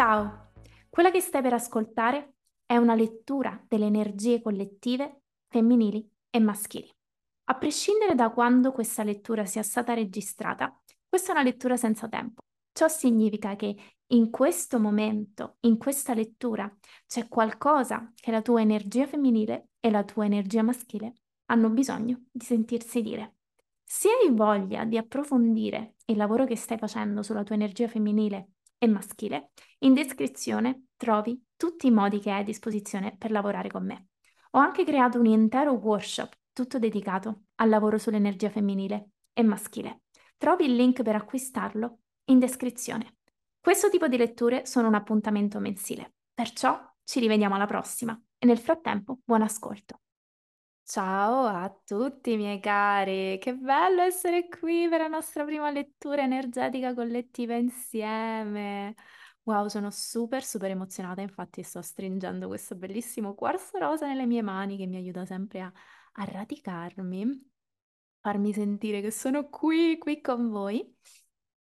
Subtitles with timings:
[0.00, 0.52] Ciao!
[0.88, 6.90] Quella che stai per ascoltare è una lettura delle energie collettive femminili e maschili.
[7.50, 10.74] A prescindere da quando questa lettura sia stata registrata,
[11.06, 12.40] questa è una lettura senza tempo.
[12.72, 13.76] Ciò significa che
[14.06, 16.74] in questo momento, in questa lettura,
[17.06, 21.12] c'è qualcosa che la tua energia femminile e la tua energia maschile
[21.50, 23.34] hanno bisogno di sentirsi dire.
[23.84, 28.86] Se hai voglia di approfondire il lavoro che stai facendo sulla tua energia femminile e
[28.86, 34.08] maschile, in descrizione trovi tutti i modi che hai a disposizione per lavorare con me.
[34.52, 40.04] Ho anche creato un intero workshop tutto dedicato al lavoro sull'energia femminile e maschile.
[40.38, 41.98] Trovi il link per acquistarlo
[42.30, 43.18] in descrizione.
[43.60, 48.58] Questo tipo di letture sono un appuntamento mensile, perciò ci rivediamo alla prossima e nel
[48.58, 50.00] frattempo buon ascolto.
[50.90, 56.94] Ciao a tutti miei cari, che bello essere qui per la nostra prima lettura energetica
[56.94, 58.96] collettiva insieme.
[59.44, 64.76] Wow, sono super super emozionata, infatti sto stringendo questo bellissimo quarzo rosa nelle mie mani
[64.76, 65.72] che mi aiuta sempre a,
[66.14, 67.50] a radicarmi,
[68.20, 70.96] farmi sentire che sono qui, qui con voi.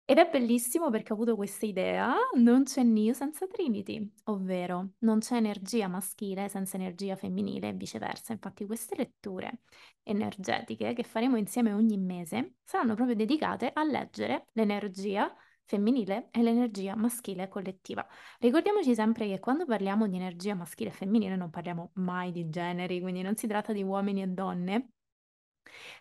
[0.08, 5.18] Ed è bellissimo perché ho avuto questa idea, non c'è Neo senza Trinity, ovvero non
[5.18, 8.32] c'è energia maschile senza energia femminile e viceversa.
[8.32, 9.62] Infatti queste letture
[10.04, 16.96] energetiche che faremo insieme ogni mese saranno proprio dedicate a leggere l'energia femminile e l'energia
[16.96, 18.06] maschile collettiva.
[18.38, 23.02] Ricordiamoci sempre che quando parliamo di energia maschile e femminile non parliamo mai di generi,
[23.02, 24.90] quindi non si tratta di uomini e donne,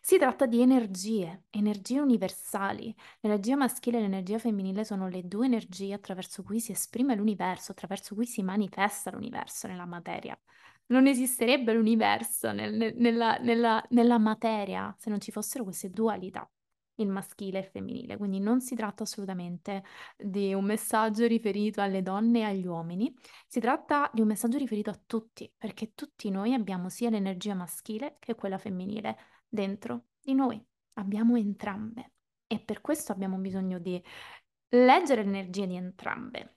[0.00, 2.94] si tratta di energie, energie universali.
[3.20, 8.14] L'energia maschile e l'energia femminile sono le due energie attraverso cui si esprime l'universo, attraverso
[8.14, 10.38] cui si manifesta l'universo nella materia.
[10.86, 16.48] Non esisterebbe l'universo nel- nel- nella, nella- nella materia se non ci fossero queste dualità,
[16.96, 18.16] il maschile e il femminile.
[18.16, 19.82] Quindi non si tratta assolutamente
[20.16, 23.12] di un messaggio riferito alle donne e agli uomini,
[23.46, 28.16] si tratta di un messaggio riferito a tutti, perché tutti noi abbiamo sia l'energia maschile
[28.20, 29.16] che quella femminile
[29.54, 30.62] dentro di noi.
[30.94, 32.12] Abbiamo entrambe
[32.46, 34.02] e per questo abbiamo bisogno di
[34.70, 36.56] leggere l'energia di entrambe,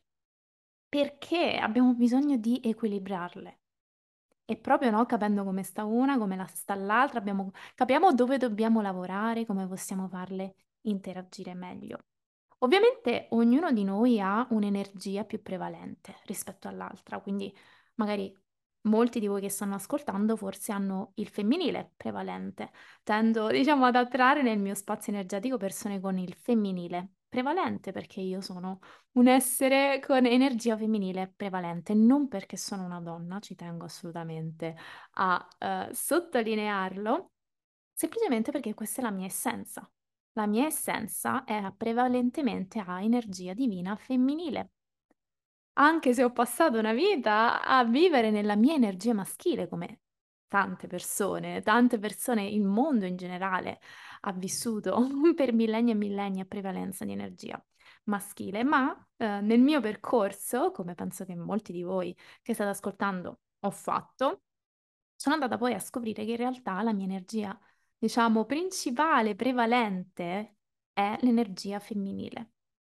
[0.90, 3.60] perché abbiamo bisogno di equilibrarle.
[4.46, 8.82] E proprio no, capendo come sta una, come la sta l'altra, abbiamo, capiamo dove dobbiamo
[8.82, 12.06] lavorare, come possiamo farle interagire meglio.
[12.60, 17.54] Ovviamente ognuno di noi ha un'energia più prevalente rispetto all'altra, quindi
[17.96, 18.34] magari
[18.82, 22.72] molti di voi che stanno ascoltando forse hanno il femminile prevalente.
[23.04, 28.42] Tendo, diciamo, ad attrarre nel mio spazio energetico persone con il femminile prevalente perché io
[28.42, 28.80] sono
[29.14, 34.76] un essere con energia femminile prevalente, non perché sono una donna, ci tengo assolutamente
[35.16, 37.32] a uh, sottolinearlo,
[37.94, 39.90] semplicemente perché questa è la mia essenza.
[40.34, 44.72] La mia essenza è prevalentemente a energia divina femminile
[45.80, 50.02] anche se ho passato una vita a vivere nella mia energia maschile, come
[50.48, 53.80] tante persone, tante persone, il mondo in generale
[54.22, 54.98] ha vissuto
[55.36, 57.64] per millenni e millenni a prevalenza di energia
[58.06, 63.40] maschile, ma eh, nel mio percorso, come penso che molti di voi che state ascoltando
[63.60, 64.44] ho fatto,
[65.16, 67.60] sono andata poi a scoprire che in realtà la mia energia,
[67.98, 70.56] diciamo, principale, prevalente
[70.94, 72.52] è l'energia femminile.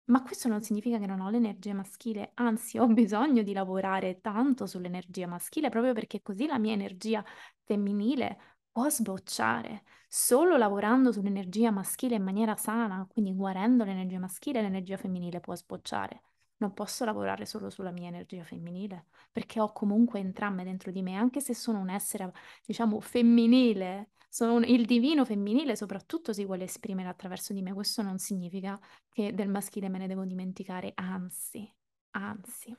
[0.09, 4.67] Ma questo non significa che non ho l'energia maschile, anzi ho bisogno di lavorare tanto
[4.67, 7.23] sull'energia maschile proprio perché così la mia energia
[7.65, 8.39] femminile
[8.73, 9.83] può sbocciare.
[10.09, 16.23] Solo lavorando sull'energia maschile in maniera sana, quindi guarendo l'energia maschile, l'energia femminile può sbocciare.
[16.59, 21.17] Non posso lavorare solo sulla mia energia femminile, perché ho comunque entrambe dentro di me,
[21.17, 22.33] anche se sono un essere,
[22.65, 27.72] diciamo, femminile, sono il divino femminile soprattutto si vuole esprimere attraverso di me.
[27.72, 28.78] Questo non significa
[29.11, 31.71] che del maschile me ne devo dimenticare, anzi,
[32.12, 32.77] anzi.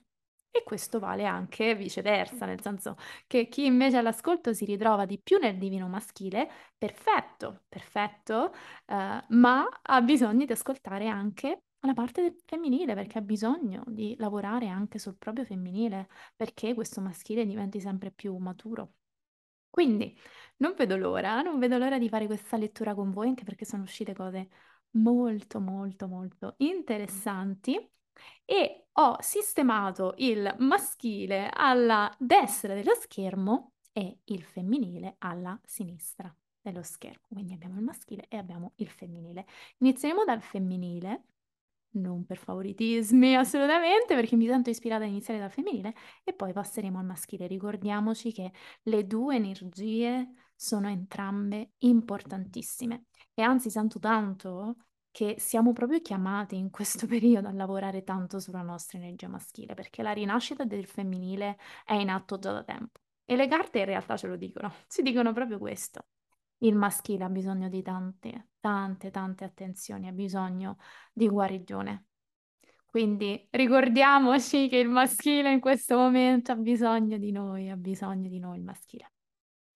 [0.52, 2.96] E questo vale anche viceversa, nel senso
[3.28, 8.52] che chi invece all'ascolto si ritrova di più nel divino maschile, perfetto, perfetto,
[8.88, 14.68] eh, ma ha bisogno di ascoltare anche la parte femminile, perché ha bisogno di lavorare
[14.68, 18.94] anche sul proprio femminile, perché questo maschile diventi sempre più maturo.
[19.70, 20.18] Quindi
[20.58, 23.84] non vedo l'ora, non vedo l'ora di fare questa lettura con voi, anche perché sono
[23.84, 24.50] uscite cose
[24.92, 27.78] molto, molto, molto interessanti.
[28.46, 36.84] E ho sistemato il maschile alla destra dello schermo e il femminile alla sinistra dello
[36.84, 37.28] schermo.
[37.30, 39.46] Quindi abbiamo il maschile e abbiamo il femminile.
[39.78, 41.24] Inizieremo dal femminile
[41.92, 45.94] non per favoritismi assolutamente, perché mi sento ispirata a iniziare dal femminile
[46.24, 47.48] e poi passeremo al maschile.
[47.48, 48.52] Ricordiamoci che
[48.84, 54.76] le due energie sono entrambe importantissime e anzi sento tanto
[55.12, 60.04] che siamo proprio chiamati in questo periodo a lavorare tanto sulla nostra energia maschile, perché
[60.04, 63.00] la rinascita del femminile è in atto già da tempo.
[63.26, 66.06] E le carte in realtà ce lo dicono, ci dicono proprio questo.
[66.60, 70.78] Il maschile ha bisogno di tante, tante, tante attenzioni, ha bisogno
[71.14, 72.06] di guarigione.
[72.86, 78.40] Quindi ricordiamoci che il maschile in questo momento ha bisogno di noi, ha bisogno di
[78.40, 79.12] noi il maschile.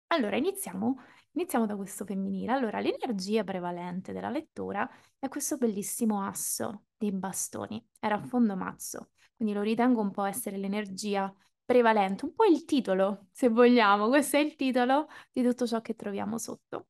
[0.08, 0.96] Allora, iniziamo,
[1.34, 2.52] iniziamo da questo femminile.
[2.52, 4.90] Allora, l'energia prevalente della lettura
[5.20, 7.86] è questo bellissimo asso dei bastoni.
[8.00, 11.34] Era a fondo mazzo, quindi lo ritengo un po' essere l'energia
[11.66, 14.08] prevalente, un po' il titolo, se vogliamo.
[14.08, 16.88] Questo è il titolo di tutto ciò che troviamo sotto.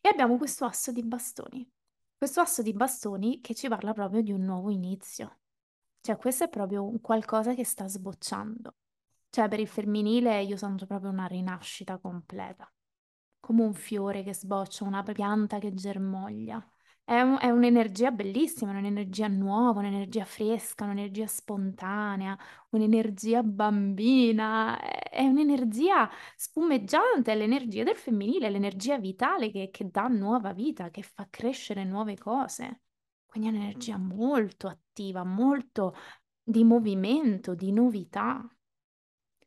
[0.00, 1.68] E abbiamo questo asso di bastoni.
[2.16, 5.40] Questo asso di bastoni che ci parla proprio di un nuovo inizio.
[6.00, 8.76] Cioè, questo è proprio un qualcosa che sta sbocciando.
[9.30, 12.70] Cioè, per il femminile io sento proprio una rinascita completa,
[13.40, 16.71] come un fiore che sboccia, una pianta che germoglia.
[17.04, 22.38] È, un- è un'energia bellissima, un'energia nuova, un'energia fresca, un'energia spontanea,
[22.70, 29.90] un'energia bambina, è è un'energia spumeggiante, è l'energia del femminile, è l'energia vitale che, che
[29.90, 32.80] dà nuova vita, che fa crescere nuove cose.
[33.26, 35.94] Quindi è un'energia molto attiva, molto
[36.42, 38.42] di movimento, di novità.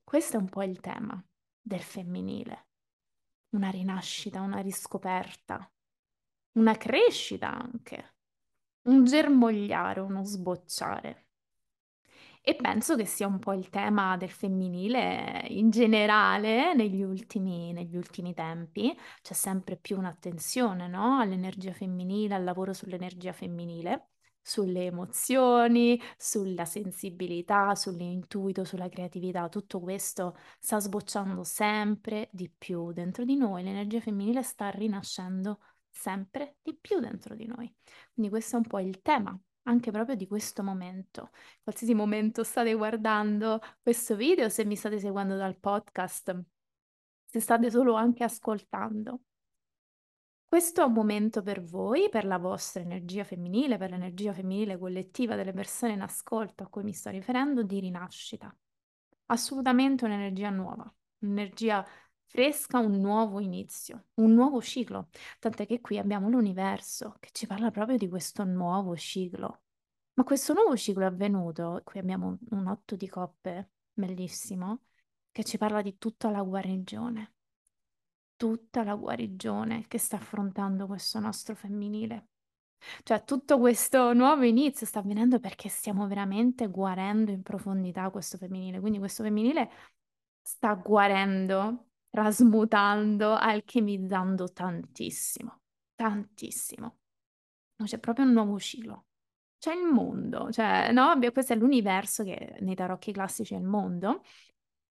[0.03, 1.19] Questo è un po' il tema
[1.59, 2.67] del femminile.
[3.55, 5.67] Una rinascita, una riscoperta,
[6.55, 8.15] una crescita anche,
[8.83, 11.25] un germogliare, uno sbocciare.
[12.47, 17.95] E penso che sia un po' il tema del femminile in generale negli ultimi, negli
[17.95, 18.95] ultimi tempi.
[19.23, 21.17] C'è sempre più un'attenzione, no?
[21.19, 24.09] All'energia femminile, al lavoro sull'energia femminile,
[24.43, 29.49] sulle emozioni, sulla sensibilità, sull'intuito, sulla creatività.
[29.49, 33.63] Tutto questo sta sbocciando sempre di più dentro di noi.
[33.63, 35.61] L'energia femminile sta rinascendo
[35.95, 37.73] sempre di più dentro di noi.
[38.13, 41.31] Quindi questo è un po' il tema anche proprio di questo momento.
[41.63, 46.39] Qualsiasi momento state guardando questo video, se mi state seguendo dal podcast,
[47.25, 49.21] se state solo anche ascoltando.
[50.45, 55.35] Questo è un momento per voi, per la vostra energia femminile, per l'energia femminile collettiva
[55.35, 58.55] delle persone in ascolto a cui mi sto riferendo, di rinascita.
[59.27, 60.89] Assolutamente un'energia nuova,
[61.19, 61.85] un'energia
[62.27, 65.09] fresca, un nuovo inizio, un nuovo ciclo.
[65.39, 69.61] Tant'è che qui abbiamo l'universo che ci parla proprio di questo nuovo ciclo.
[70.15, 74.83] Ma questo nuovo ciclo è avvenuto, qui abbiamo un, otto di coppe bellissimo,
[75.31, 77.33] che ci parla di tutta la guarigione,
[78.37, 82.29] tutta la guarigione che sta affrontando questo nostro femminile.
[83.03, 88.79] Cioè, tutto questo nuovo inizio sta avvenendo perché stiamo veramente guarendo in profondità questo femminile.
[88.79, 89.69] Quindi questo femminile
[90.41, 95.59] sta guarendo trasmutando, alchemizzando tantissimo,
[95.95, 96.95] tantissimo.
[97.83, 99.07] C'è proprio un nuovo ciclo.
[99.57, 101.19] C'è il mondo, cioè, no?
[101.33, 104.21] Questo è l'universo che nei tarocchi classici è il mondo.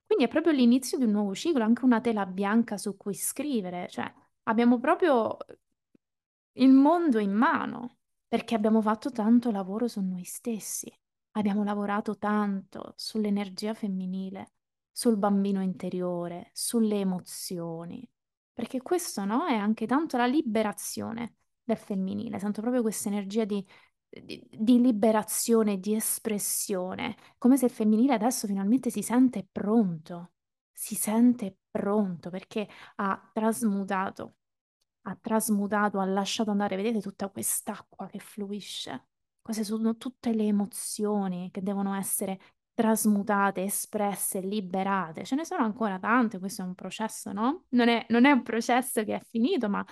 [0.05, 3.88] Quindi è proprio l'inizio di un nuovo ciclo, anche una tela bianca su cui scrivere.
[3.88, 4.12] Cioè,
[4.43, 5.38] abbiamo proprio
[6.59, 10.93] il mondo in mano, perché abbiamo fatto tanto lavoro su noi stessi.
[11.37, 14.53] Abbiamo lavorato tanto sull'energia femminile
[14.96, 18.08] sul bambino interiore, sulle emozioni,
[18.52, 23.67] perché questo, no, è anche tanto la liberazione del femminile, sento proprio questa energia di,
[24.08, 30.35] di, di liberazione, di espressione, come se il femminile adesso finalmente si sente pronto,
[30.73, 34.37] si sente pronto perché ha trasmutato,
[35.02, 39.09] ha trasmutato, ha lasciato andare, vedete tutta quest'acqua che fluisce.
[39.42, 42.38] Queste sono tutte le emozioni che devono essere
[42.75, 45.25] trasmutate, espresse, liberate.
[45.25, 47.64] Ce ne sono ancora tante, questo è un processo, no?
[47.71, 49.85] Non è, non è un processo che è finito, ma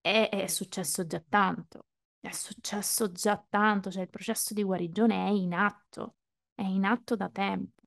[0.00, 1.86] è, è successo già tanto.
[2.20, 6.16] È successo già tanto, cioè il processo di guarigione è in atto,
[6.54, 7.82] è in atto da tempo.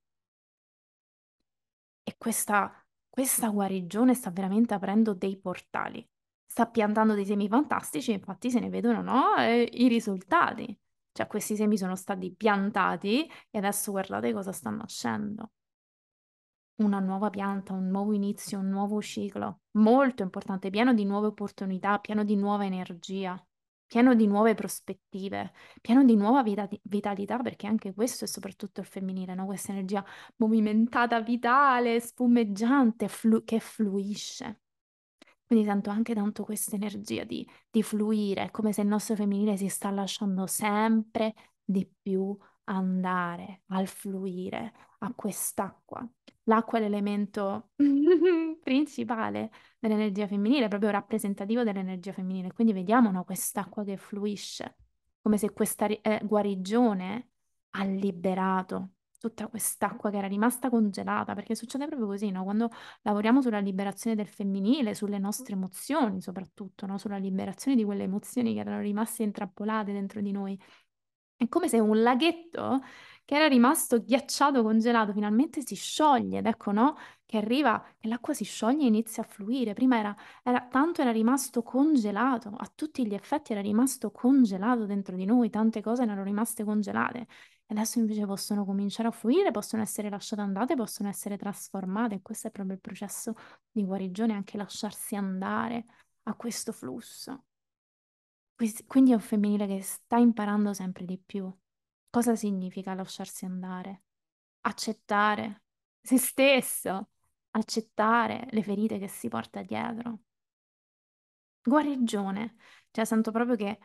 [2.04, 2.72] E questa,
[3.10, 6.08] questa guarigione sta veramente aprendo dei portali,
[6.46, 9.36] sta piantando dei semi fantastici, infatti se ne vedono, no?
[9.38, 10.78] Eh, I risultati.
[11.14, 15.52] Cioè questi semi sono stati piantati e adesso guardate cosa sta nascendo.
[16.76, 22.00] Una nuova pianta, un nuovo inizio, un nuovo ciclo, molto importante, pieno di nuove opportunità,
[22.00, 23.40] pieno di nuova energia,
[23.86, 25.52] pieno di nuove prospettive,
[25.82, 29.46] pieno di nuova vita- vitalità, perché anche questo è soprattutto il femminile, no?
[29.46, 30.04] Questa energia
[30.38, 34.62] movimentata, vitale, spumeggiante, flu- che fluisce.
[35.52, 39.68] Quindi sento anche tanto questa energia di, di fluire, come se il nostro femminile si
[39.68, 42.34] sta lasciando sempre di più
[42.70, 46.10] andare al fluire a quest'acqua.
[46.44, 47.72] L'acqua è l'elemento
[48.64, 52.54] principale dell'energia femminile, proprio rappresentativo dell'energia femminile.
[52.54, 54.78] Quindi vediamo no, quest'acqua che fluisce,
[55.22, 57.32] come se questa eh, guarigione
[57.72, 62.44] ha liberato tutta quest'acqua che era rimasta congelata, perché succede proprio così, no?
[62.44, 62.70] Quando
[63.04, 66.98] lavoriamo sulla liberazione del femminile, sulle nostre emozioni soprattutto, no?
[66.98, 70.60] Sulla liberazione di quelle emozioni che erano rimaste intrappolate dentro di noi.
[71.36, 72.82] È come se un laghetto
[73.26, 76.96] che era rimasto ghiacciato, congelato, finalmente si scioglie ed ecco, no?
[77.26, 79.74] Che arriva, che l'acqua si scioglie e inizia a fluire.
[79.74, 85.16] Prima era, era, tanto era rimasto congelato, a tutti gli effetti era rimasto congelato dentro
[85.16, 87.28] di noi, tante cose erano rimaste congelate.
[87.72, 92.16] Adesso invece possono cominciare a fluire, possono essere lasciate andare, possono essere trasformate.
[92.16, 93.34] E questo è proprio il processo
[93.72, 95.86] di guarigione, anche lasciarsi andare
[96.24, 97.46] a questo flusso.
[98.86, 101.52] Quindi è un femminile che sta imparando sempre di più.
[102.10, 104.04] Cosa significa lasciarsi andare?
[104.62, 105.64] Accettare
[106.02, 107.10] se stesso,
[107.52, 110.20] accettare le ferite che si porta dietro.
[111.64, 112.56] Guarigione,
[112.92, 113.80] cioè sento proprio che,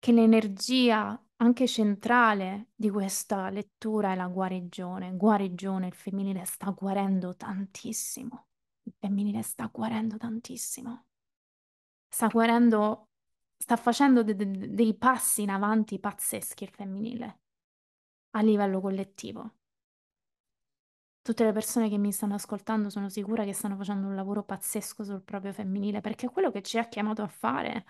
[0.00, 5.16] che l'energia anche centrale di questa lettura è la guarigione.
[5.16, 8.48] Guarigione, il femminile sta guarendo tantissimo.
[8.82, 11.06] Il femminile sta guarendo tantissimo.
[12.08, 13.08] Sta guarendo,
[13.56, 17.40] sta facendo de- de- dei passi in avanti pazzeschi il femminile
[18.30, 19.54] a livello collettivo.
[21.22, 25.04] Tutte le persone che mi stanno ascoltando sono sicura che stanno facendo un lavoro pazzesco
[25.04, 27.84] sul proprio femminile, perché è quello che ci ha chiamato a fare.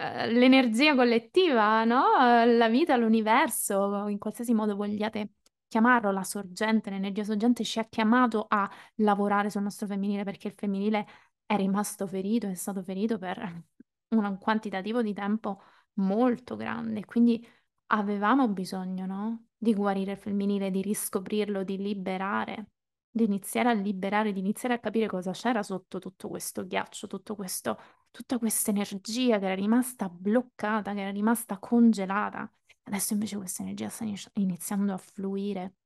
[0.00, 2.02] Eh, l'energia collettiva, no?
[2.46, 5.34] La vita, l'universo, in qualsiasi modo vogliate
[5.68, 10.54] chiamarlo, la sorgente, l'energia sorgente ci ha chiamato a lavorare sul nostro femminile perché il
[10.56, 11.06] femminile
[11.44, 13.64] è rimasto ferito, è stato ferito per
[14.08, 15.60] un quantitativo di tempo
[15.94, 17.04] molto grande.
[17.04, 17.46] Quindi
[17.88, 19.44] avevamo bisogno, no?
[19.58, 22.68] Di guarire il femminile, di riscoprirlo, di liberare,
[23.10, 27.34] di iniziare a liberare, di iniziare a capire cosa c'era sotto tutto questo ghiaccio, tutto
[27.34, 27.78] questo,
[28.10, 32.50] tutta questa energia che era rimasta bloccata, che era rimasta congelata.
[32.84, 35.76] Adesso invece questa energia sta iniziando a fluire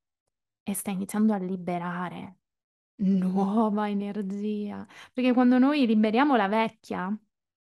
[0.63, 2.39] e sta iniziando a liberare
[2.97, 4.87] nuova energia.
[5.13, 7.17] Perché quando noi liberiamo la vecchia,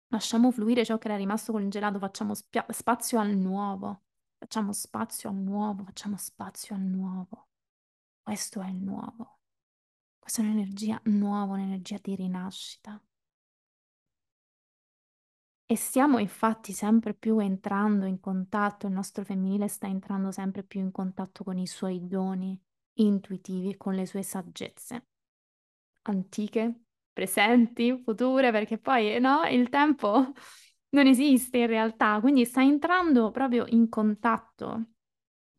[0.09, 4.03] lasciamo fluire ciò che era rimasto congelato, facciamo spia- spazio al nuovo.
[4.39, 7.49] Facciamo spazio al nuovo, facciamo spazio al nuovo.
[8.23, 9.41] Questo è il nuovo.
[10.19, 13.01] Questa è un'energia nuova, un'energia di rinascita.
[15.67, 20.81] E stiamo infatti sempre più entrando in contatto, il nostro femminile sta entrando sempre più
[20.81, 22.59] in contatto con i suoi doni
[22.95, 25.07] intuitivi con le sue saggezze.
[26.03, 30.33] Antiche, presenti, future, perché poi no, il tempo
[30.91, 34.91] non esiste in realtà, quindi sta entrando proprio in contatto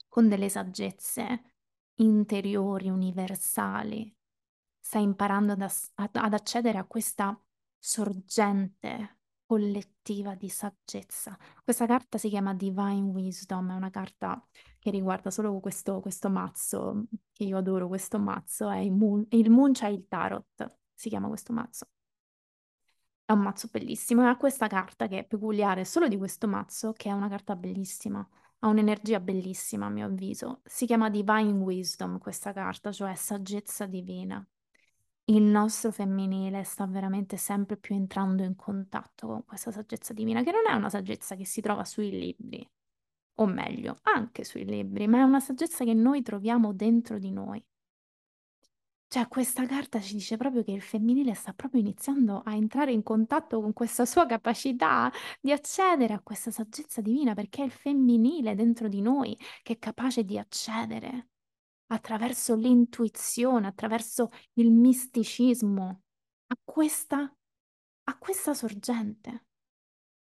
[0.08, 1.56] con delle saggezze
[1.96, 4.16] interiori, universali,
[4.80, 7.38] sta imparando ad, as- ad accedere a questa
[7.80, 11.38] sorgente collettiva di saggezza.
[11.64, 14.44] Questa carta si chiama Divine Wisdom, è una carta
[14.80, 19.50] che riguarda solo questo, questo mazzo, che io adoro questo mazzo, è il Moon, il
[19.50, 21.88] Moon Child Tarot, si chiama questo mazzo.
[23.24, 26.94] È un mazzo bellissimo e ha questa carta che è peculiare solo di questo mazzo,
[26.94, 28.28] che è una carta bellissima,
[28.60, 30.62] ha un'energia bellissima a mio avviso.
[30.64, 34.48] Si chiama Divine Wisdom questa carta, cioè saggezza divina.
[35.28, 40.52] Il nostro femminile sta veramente sempre più entrando in contatto con questa saggezza divina, che
[40.52, 42.68] non è una saggezza che si trova sui libri,
[43.36, 47.64] o meglio, anche sui libri, ma è una saggezza che noi troviamo dentro di noi.
[49.08, 53.02] Cioè, questa carta ci dice proprio che il femminile sta proprio iniziando a entrare in
[53.02, 58.56] contatto con questa sua capacità di accedere a questa saggezza divina, perché è il femminile
[58.56, 61.30] dentro di noi che è capace di accedere
[61.88, 66.02] attraverso l'intuizione, attraverso il misticismo
[66.48, 67.20] a questa,
[68.04, 69.46] a questa sorgente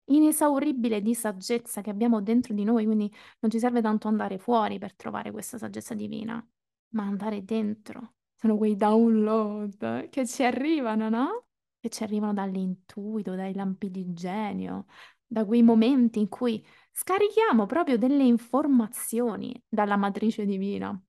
[0.05, 4.77] inesauribile di saggezza che abbiamo dentro di noi, quindi non ci serve tanto andare fuori
[4.77, 6.45] per trovare questa saggezza divina,
[6.89, 11.47] ma andare dentro sono quei download che ci arrivano, no?
[11.79, 14.85] Che ci arrivano dall'intuito, dai lampi di genio,
[15.25, 20.99] da quei momenti in cui scarichiamo proprio delle informazioni dalla matrice divina.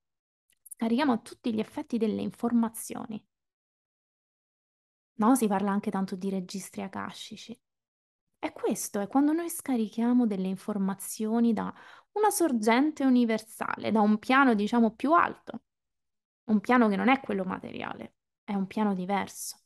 [0.76, 3.22] Scarichiamo a tutti gli effetti delle informazioni.
[5.14, 7.58] No, si parla anche tanto di registri akashici.
[8.38, 11.72] È questo, è quando noi scarichiamo delle informazioni da
[12.12, 15.62] una sorgente universale, da un piano, diciamo, più alto
[16.46, 18.14] un piano che non è quello materiale,
[18.44, 19.58] è un piano diverso.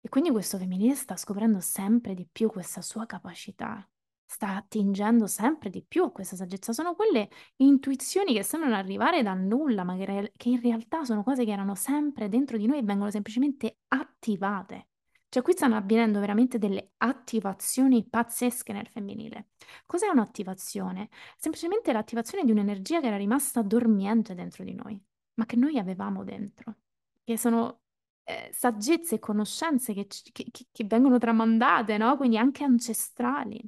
[0.00, 3.86] E quindi questo femminile sta scoprendo sempre di più questa sua capacità
[4.30, 6.74] sta attingendo sempre di più a questa saggezza.
[6.74, 11.50] Sono quelle intuizioni che sembrano arrivare dal nulla, ma che, in realtà sono cose che
[11.50, 14.88] erano sempre dentro di noi e vengono semplicemente attivate.
[15.30, 19.48] Cioè qui stanno avvenendo veramente delle attivazioni pazzesche nel femminile.
[19.86, 21.08] Cos'è un'attivazione?
[21.38, 25.00] Semplicemente l'attivazione di un'energia che era rimasta dormiente dentro di noi,
[25.34, 26.76] ma che noi avevamo dentro,
[27.24, 27.80] che sono
[28.24, 32.16] eh, saggezze e conoscenze che, che, che vengono tramandate, no?
[32.16, 33.58] Quindi anche ancestrali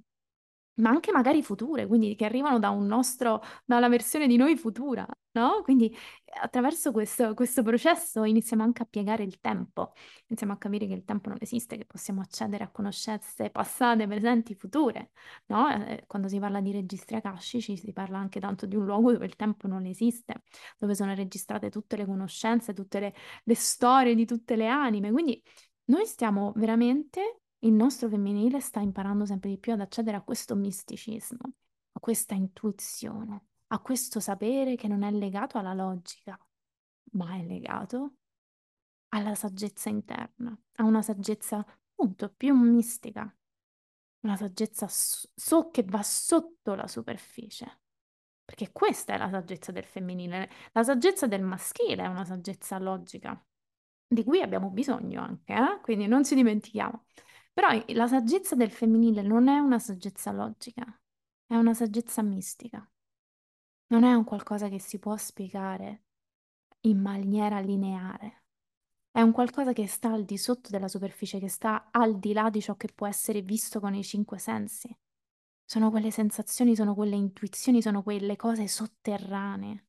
[0.81, 4.57] ma anche magari future, quindi che arrivano da un nostro, da una versione di noi
[4.57, 5.61] futura, no?
[5.63, 5.95] Quindi
[6.41, 9.93] attraverso questo, questo processo iniziamo anche a piegare il tempo,
[10.27, 14.55] iniziamo a capire che il tempo non esiste, che possiamo accedere a conoscenze passate, presenti,
[14.55, 15.11] future,
[15.47, 15.69] no?
[15.71, 19.27] Eh, quando si parla di registri akashici si parla anche tanto di un luogo dove
[19.27, 20.43] il tempo non esiste,
[20.79, 25.43] dove sono registrate tutte le conoscenze, tutte le, le storie di tutte le anime, quindi
[25.87, 30.55] noi stiamo veramente il nostro femminile sta imparando sempre di più ad accedere a questo
[30.55, 31.53] misticismo,
[31.93, 36.39] a questa intuizione, a questo sapere che non è legato alla logica,
[37.13, 38.15] ma è legato
[39.09, 43.35] alla saggezza interna, a una saggezza appunto più mistica,
[44.21, 47.81] una saggezza so che va sotto la superficie.
[48.45, 50.51] Perché questa è la saggezza del femminile.
[50.73, 53.41] La saggezza del maschile è una saggezza logica,
[54.07, 55.81] di cui abbiamo bisogno anche, eh?
[55.83, 57.05] quindi non ci dimentichiamo.
[57.53, 60.85] Però la saggezza del femminile non è una saggezza logica,
[61.47, 62.89] è una saggezza mistica.
[63.89, 66.05] Non è un qualcosa che si può spiegare
[66.83, 68.45] in maniera lineare.
[69.11, 72.49] È un qualcosa che sta al di sotto della superficie, che sta al di là
[72.51, 74.97] di ciò che può essere visto con i cinque sensi.
[75.65, 79.87] Sono quelle sensazioni, sono quelle intuizioni, sono quelle cose sotterranee.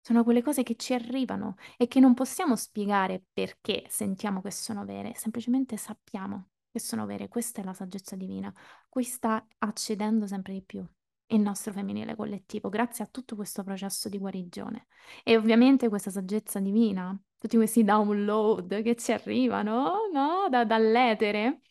[0.00, 4.84] Sono quelle cose che ci arrivano e che non possiamo spiegare perché sentiamo che sono
[4.84, 7.28] vere, semplicemente sappiamo che sono vere.
[7.28, 8.52] Questa è la saggezza divina,
[8.88, 10.86] cui sta accedendo sempre di più
[11.30, 14.86] il nostro femminile collettivo, grazie a tutto questo processo di guarigione.
[15.24, 20.48] E ovviamente questa saggezza divina, tutti questi download che ci arrivano, no?
[20.48, 21.62] Da, dall'etere,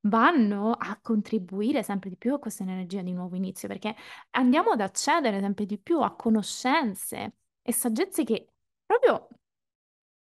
[0.00, 3.94] vanno a contribuire sempre di più a questa energia di nuovo inizio, perché
[4.30, 8.48] andiamo ad accedere sempre di più a conoscenze e saggezze che
[8.84, 9.28] proprio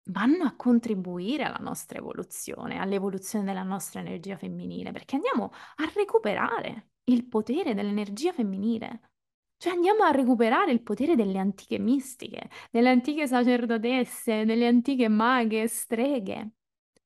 [0.07, 6.91] vanno a contribuire alla nostra evoluzione, all'evoluzione della nostra energia femminile, perché andiamo a recuperare
[7.05, 9.11] il potere dell'energia femminile.
[9.57, 15.67] Cioè andiamo a recuperare il potere delle antiche mistiche, delle antiche sacerdotesse, delle antiche maghe,
[15.67, 16.51] streghe.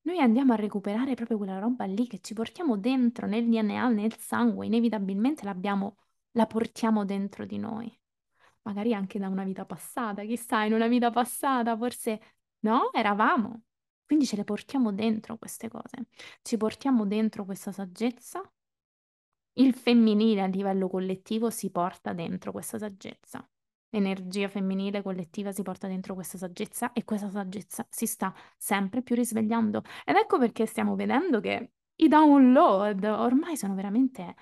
[0.03, 4.17] Noi andiamo a recuperare proprio quella roba lì che ci portiamo dentro nel DNA, nel
[4.17, 7.95] sangue, inevitabilmente la portiamo dentro di noi.
[8.63, 12.19] Magari anche da una vita passata, chissà, in una vita passata forse
[12.62, 13.63] No, eravamo.
[14.06, 16.06] Quindi ce le portiamo dentro queste cose.
[16.41, 18.41] Ci portiamo dentro questa saggezza.
[19.54, 23.47] Il femminile a livello collettivo si porta dentro questa saggezza.
[23.89, 29.15] L'energia femminile collettiva si porta dentro questa saggezza e questa saggezza si sta sempre più
[29.15, 29.84] risvegliando.
[30.06, 34.36] Ed ecco perché stiamo vedendo che i download ormai sono veramente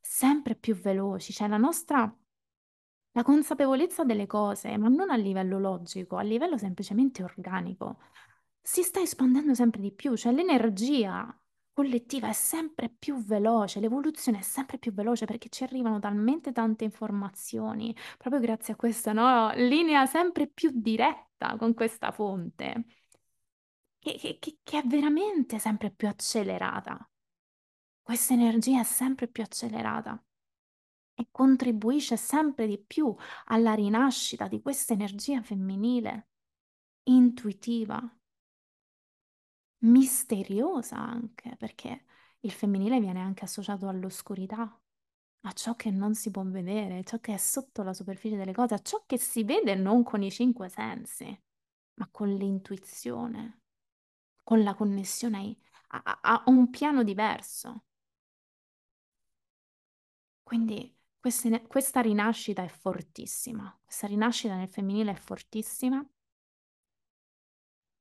[0.00, 1.32] sempre più veloci.
[1.32, 2.14] Cioè la nostra
[3.12, 7.98] la consapevolezza delle cose, ma non a livello logico, a livello semplicemente organico,
[8.60, 11.34] si sta espandendo sempre di più, cioè l'energia
[11.72, 16.84] collettiva è sempre più veloce, l'evoluzione è sempre più veloce perché ci arrivano talmente tante
[16.84, 22.84] informazioni, proprio grazie a questa no, linea sempre più diretta con questa fonte,
[23.98, 27.08] che, che, che è veramente sempre più accelerata.
[28.02, 30.22] Questa energia è sempre più accelerata
[31.20, 33.14] e contribuisce sempre di più
[33.46, 36.28] alla rinascita di questa energia femminile,
[37.04, 38.00] intuitiva,
[39.80, 42.04] misteriosa anche, perché
[42.40, 44.80] il femminile viene anche associato all'oscurità,
[45.42, 48.74] a ciò che non si può vedere, ciò che è sotto la superficie delle cose,
[48.74, 51.24] a ciò che si vede non con i cinque sensi,
[51.94, 53.60] ma con l'intuizione,
[54.42, 55.56] con la connessione
[55.88, 57.84] a, a, a un piano diverso.
[60.42, 66.04] Quindi queste- questa rinascita è fortissima, questa rinascita nel femminile è fortissima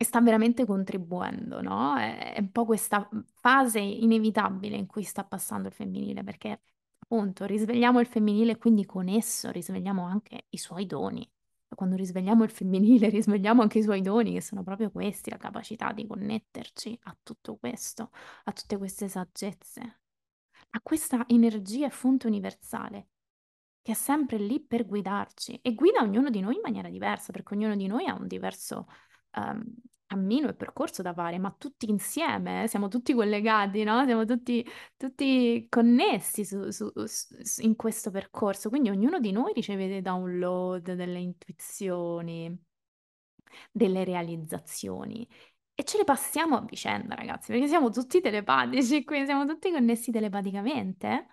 [0.01, 1.97] e sta veramente contribuendo, no?
[1.97, 6.61] È, è un po' questa fase inevitabile in cui sta passando il femminile, perché
[6.99, 11.29] appunto risvegliamo il femminile e quindi con esso risvegliamo anche i suoi doni.
[11.75, 15.91] Quando risvegliamo il femminile, risvegliamo anche i suoi doni, che sono proprio questi, la capacità
[15.91, 18.11] di connetterci a tutto questo,
[18.45, 19.99] a tutte queste saggezze
[20.71, 23.07] a questa energia e fonte universale
[23.81, 27.55] che è sempre lì per guidarci e guida ognuno di noi in maniera diversa, perché
[27.55, 28.87] ognuno di noi ha un diverso,
[29.35, 29.63] um,
[30.05, 34.03] cammino e percorso da fare, ma tutti insieme, eh, siamo tutti collegati, no?
[34.05, 34.65] Siamo tutti,
[34.97, 40.93] tutti connessi su- su- su- in questo percorso, quindi ognuno di noi riceve dei download,
[40.93, 42.55] delle intuizioni,
[43.71, 45.27] delle realizzazioni
[45.79, 50.11] e ce le passiamo a vicenda, ragazzi, perché siamo tutti telepatici, quindi siamo tutti connessi
[50.11, 51.27] telepaticamente.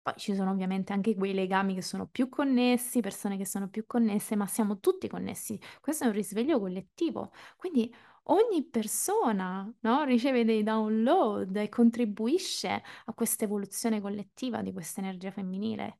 [0.00, 3.84] Poi ci sono ovviamente anche quei legami che sono più connessi, persone che sono più
[3.86, 5.60] connesse, ma siamo tutti connessi.
[5.82, 7.30] Questo è un risveglio collettivo.
[7.56, 7.94] Quindi
[8.24, 15.30] ogni persona, no, riceve dei download e contribuisce a questa evoluzione collettiva di questa energia
[15.30, 15.98] femminile,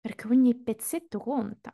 [0.00, 1.72] perché ogni pezzetto conta.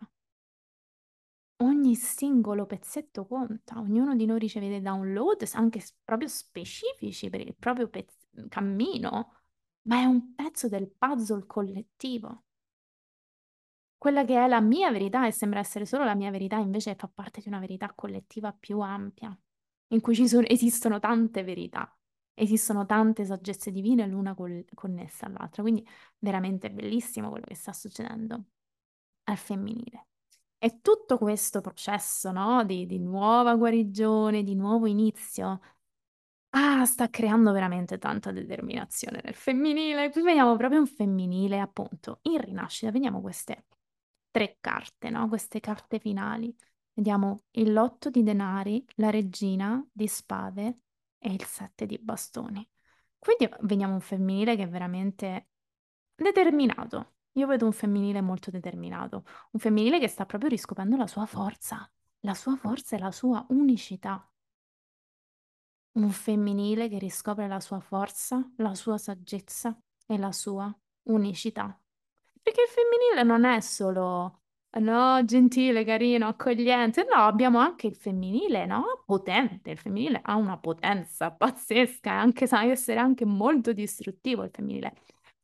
[1.60, 7.54] Ogni singolo pezzetto conta, ognuno di noi riceve dei download anche proprio specifici per il
[7.56, 9.32] proprio pezz- cammino,
[9.82, 12.44] ma è un pezzo del puzzle collettivo.
[13.96, 17.08] Quella che è la mia verità e sembra essere solo la mia verità, invece fa
[17.12, 19.36] parte di una verità collettiva più ampia,
[19.88, 21.96] in cui ci sono- esistono tante verità,
[22.34, 25.84] esistono tante saggezze divine l'una col- connessa all'altra, quindi
[26.18, 28.44] veramente bellissimo quello che sta succedendo
[29.24, 30.06] al femminile.
[30.60, 35.60] E tutto questo processo, no, di, di nuova guarigione, di nuovo inizio,
[36.50, 40.10] ah, sta creando veramente tanta determinazione nel femminile.
[40.10, 42.90] Qui vediamo proprio un femminile, appunto, in rinascita.
[42.90, 43.66] Vediamo queste
[44.30, 45.28] tre carte, no?
[45.28, 46.54] Queste carte finali.
[46.92, 50.80] Vediamo il lotto di denari, la regina di spade
[51.18, 52.68] e il sette di bastoni.
[53.18, 55.48] Quindi vediamo un femminile che è veramente
[56.14, 57.17] determinato.
[57.38, 59.22] Io vedo un femminile molto determinato,
[59.52, 61.88] un femminile che sta proprio riscoprendo la sua forza,
[62.22, 64.28] la sua forza e la sua unicità.
[65.92, 71.80] Un femminile che riscopre la sua forza, la sua saggezza e la sua unicità.
[72.42, 74.40] Perché il femminile non è solo,
[74.80, 77.04] no, gentile, carino, accogliente.
[77.04, 79.02] No, abbiamo anche il femminile, no?
[79.06, 79.70] Potente.
[79.70, 84.92] Il femminile ha una potenza pazzesca, anche, sa essere anche molto distruttivo il femminile.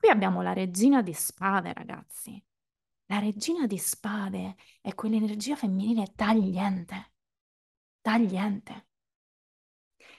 [0.05, 2.39] Qui abbiamo la regina di spade, ragazzi.
[3.07, 7.15] La regina di spade è quell'energia femminile tagliente,
[8.03, 8.89] tagliente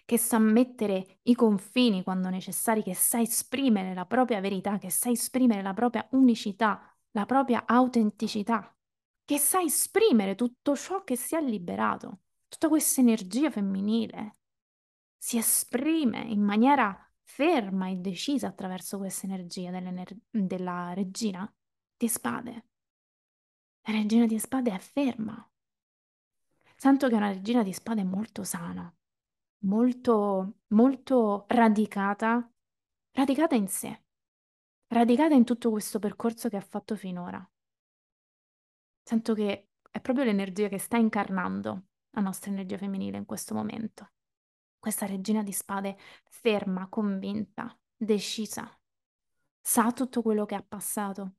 [0.04, 5.12] che sa mettere i confini quando necessari, che sa esprimere la propria verità, che sa
[5.12, 8.76] esprimere la propria unicità, la propria autenticità,
[9.24, 14.38] che sa esprimere tutto ciò che si è liberato, tutta questa energia femminile
[15.16, 19.72] si esprime in maniera ferma e decisa attraverso questa energia
[20.30, 21.52] della regina
[21.98, 22.68] di spade.
[23.88, 25.52] La regina di spade è ferma.
[26.76, 28.94] Sento che è una regina di spade molto sana,
[29.66, 32.52] molto, molto radicata,
[33.12, 34.04] radicata in sé,
[34.88, 37.48] radicata in tutto questo percorso che ha fatto finora.
[39.04, 44.12] Sento che è proprio l'energia che sta incarnando la nostra energia femminile in questo momento.
[44.86, 45.98] Questa regina di spade
[46.30, 48.70] ferma, convinta, decisa,
[49.60, 51.38] sa tutto quello che ha passato,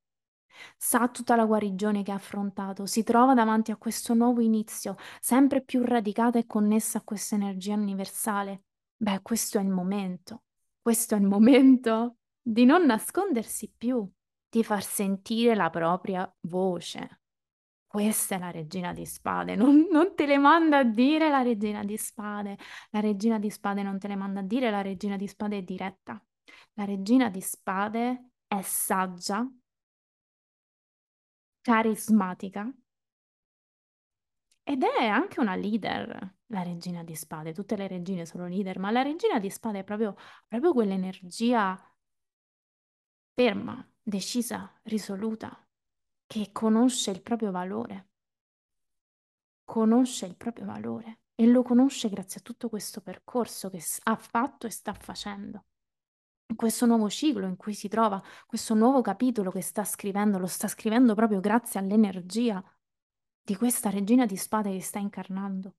[0.77, 5.63] sa tutta la guarigione che ha affrontato, si trova davanti a questo nuovo inizio, sempre
[5.63, 8.65] più radicata e connessa a questa energia universale.
[8.97, 10.43] Beh, questo è il momento,
[10.83, 14.11] questo è il momento di non nascondersi più,
[14.49, 17.21] di far sentire la propria voce.
[17.87, 21.83] Questa è la regina di spade, non, non te le manda a dire la regina
[21.85, 22.59] di spade,
[22.91, 25.63] la regina di spade non te le manda a dire, la regina di spade è
[25.63, 26.21] diretta.
[26.75, 29.49] La regina di spade è saggia,
[31.63, 32.73] carismatica
[34.63, 37.53] ed è anche una leader, la regina di spade.
[37.53, 40.15] Tutte le regine sono leader, ma la regina di spade è proprio,
[40.49, 41.77] proprio quell'energia
[43.35, 45.66] ferma, decisa, risoluta,
[46.27, 48.09] che conosce il proprio valore,
[49.65, 54.67] conosce il proprio valore e lo conosce grazie a tutto questo percorso che ha fatto
[54.67, 55.67] e sta facendo.
[56.55, 60.69] Questo nuovo ciclo in cui si trova, questo nuovo capitolo che sta scrivendo, lo sta
[60.69, 62.63] scrivendo proprio grazie all'energia
[63.43, 65.75] di questa regina di spade che sta incarnando.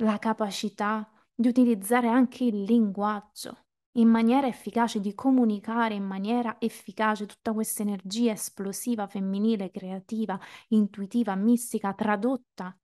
[0.00, 3.65] La capacità di utilizzare anche il linguaggio
[3.96, 11.34] in maniera efficace, di comunicare in maniera efficace tutta questa energia esplosiva, femminile, creativa, intuitiva,
[11.34, 12.76] mistica, tradotta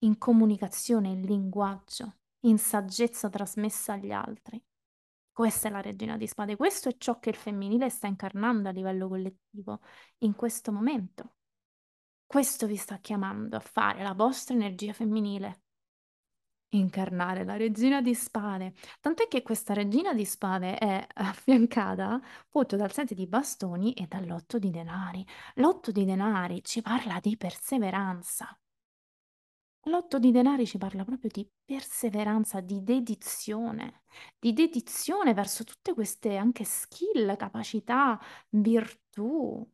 [0.00, 4.62] in comunicazione, in linguaggio, in saggezza trasmessa agli altri.
[5.32, 8.72] Questa è la regina di spade, questo è ciò che il femminile sta incarnando a
[8.72, 9.80] livello collettivo
[10.18, 11.34] in questo momento.
[12.24, 15.63] Questo vi sta chiamando a fare la vostra energia femminile.
[16.74, 18.74] Incarnare la regina di spade.
[19.00, 24.58] Tant'è che questa regina di spade è affiancata appunto dal sette di bastoni e dall'otto
[24.58, 25.24] di denari.
[25.56, 28.58] L'otto di denari ci parla di perseveranza.
[29.88, 34.02] L'otto di denari ci parla proprio di perseveranza, di dedizione,
[34.38, 39.64] di dedizione verso tutte queste anche skill, capacità, virtù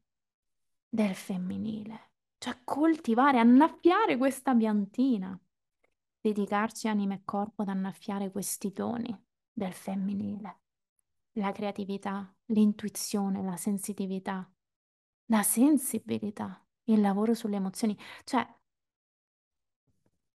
[0.88, 2.10] del femminile.
[2.38, 5.38] Cioè coltivare, annaffiare questa piantina,
[6.20, 9.16] dedicarci anima e corpo ad annaffiare questi doni
[9.52, 10.60] del femminile.
[11.34, 14.50] La creatività, l'intuizione, la sensitività,
[15.26, 17.96] la sensibilità, il lavoro sulle emozioni.
[18.24, 18.46] Cioè,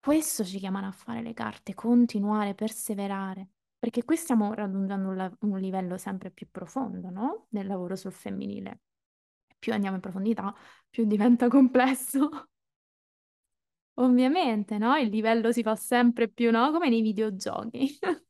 [0.01, 5.37] questo ci chiamano a fare le carte, continuare, perseverare, perché qui stiamo raggiungendo un, la-
[5.41, 7.47] un livello sempre più profondo, no?
[7.49, 8.81] Del lavoro sul femminile.
[9.59, 10.53] Più andiamo in profondità,
[10.91, 12.51] più diventa complesso.
[13.95, 14.97] Ovviamente, no?
[14.97, 16.71] Il livello si fa sempre più, no?
[16.73, 17.99] Come nei videogiochi.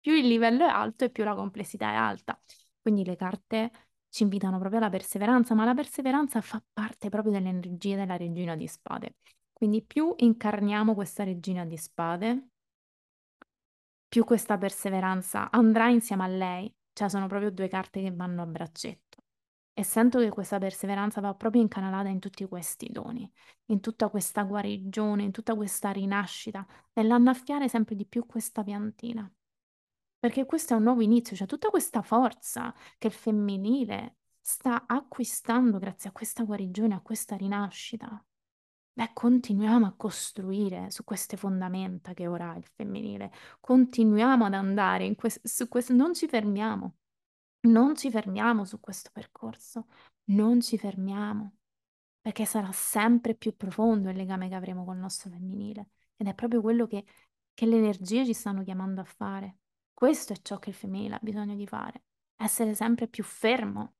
[0.00, 2.40] Più il livello è alto e più la complessità è alta.
[2.80, 3.70] Quindi le carte
[4.08, 8.66] ci invitano proprio alla perseveranza, ma la perseveranza fa parte proprio dell'energia della regina di
[8.66, 9.16] spade.
[9.52, 12.48] Quindi più incarniamo questa regina di spade,
[14.08, 16.72] più questa perseveranza andrà insieme a lei.
[16.92, 19.11] Cioè sono proprio due carte che vanno a braccetto.
[19.74, 23.30] E sento che questa perseveranza va proprio incanalata in tutti questi doni,
[23.66, 29.30] in tutta questa guarigione, in tutta questa rinascita, nell'annaffiare sempre di più questa piantina.
[30.18, 35.78] Perché questo è un nuovo inizio, cioè tutta questa forza che il femminile sta acquistando
[35.78, 38.22] grazie a questa guarigione, a questa rinascita.
[38.94, 45.06] Beh, continuiamo a costruire su queste fondamenta che ora ha il femminile, continuiamo ad andare
[45.06, 46.96] in quest- su questo, non ci fermiamo,
[47.62, 49.86] non ci fermiamo su questo percorso,
[50.24, 51.56] non ci fermiamo,
[52.20, 56.60] perché sarà sempre più profondo il legame che avremo col nostro femminile ed è proprio
[56.60, 57.04] quello che,
[57.52, 59.58] che le energie ci stanno chiamando a fare.
[59.92, 62.04] Questo è ciò che il femminile ha bisogno di fare,
[62.36, 63.94] essere sempre più fermo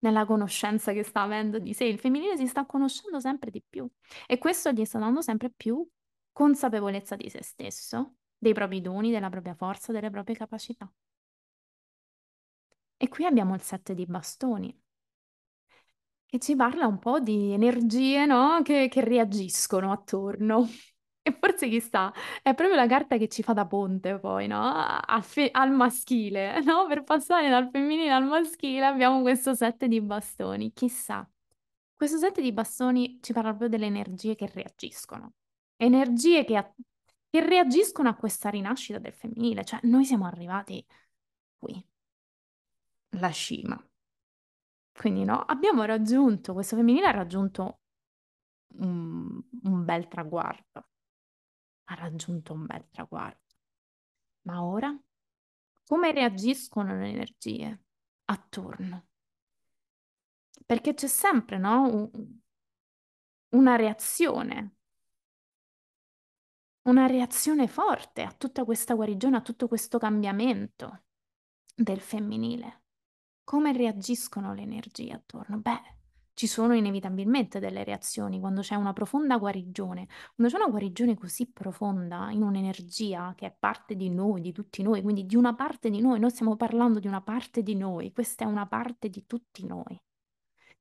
[0.00, 1.84] nella conoscenza che sta avendo di sé.
[1.84, 3.88] Il femminile si sta conoscendo sempre di più
[4.26, 5.86] e questo gli sta dando sempre più
[6.32, 10.90] consapevolezza di se stesso, dei propri doni, della propria forza, delle proprie capacità.
[12.98, 14.78] E qui abbiamo il sette di bastoni,
[16.26, 18.60] che ci parla un po' di energie, no?
[18.62, 20.66] Che, che reagiscono attorno.
[21.28, 22.10] E forse chissà,
[22.42, 24.62] è proprio la carta che ci fa da ponte poi, no?
[24.72, 26.86] Al, fe- al maschile, no?
[26.86, 31.28] Per passare dal femminile al maschile abbiamo questo sette di bastoni, chissà.
[31.94, 35.34] Questo sette di bastoni ci parla proprio delle energie che reagiscono,
[35.76, 36.74] energie che, a-
[37.28, 40.82] che reagiscono a questa rinascita del femminile, cioè noi siamo arrivati
[41.58, 41.84] qui,
[43.10, 43.82] la cima.
[44.92, 47.80] Quindi no, abbiamo raggiunto, questo femminile ha raggiunto
[48.78, 50.88] un, un bel traguardo,
[51.84, 53.54] ha raggiunto un bel traguardo.
[54.42, 54.96] Ma ora
[55.86, 57.84] come reagiscono le energie
[58.26, 59.06] attorno?
[60.66, 61.82] Perché c'è sempre, no?
[61.82, 62.40] Un-
[63.50, 64.76] una reazione,
[66.82, 71.04] una reazione forte a tutta questa guarigione, a tutto questo cambiamento
[71.74, 72.77] del femminile.
[73.48, 75.56] Come reagiscono le energie attorno?
[75.56, 75.80] Beh,
[76.34, 81.50] ci sono inevitabilmente delle reazioni quando c'è una profonda guarigione, quando c'è una guarigione così
[81.50, 85.88] profonda in un'energia che è parte di noi, di tutti noi, quindi di una parte
[85.88, 89.24] di noi, noi stiamo parlando di una parte di noi, questa è una parte di
[89.24, 89.98] tutti noi.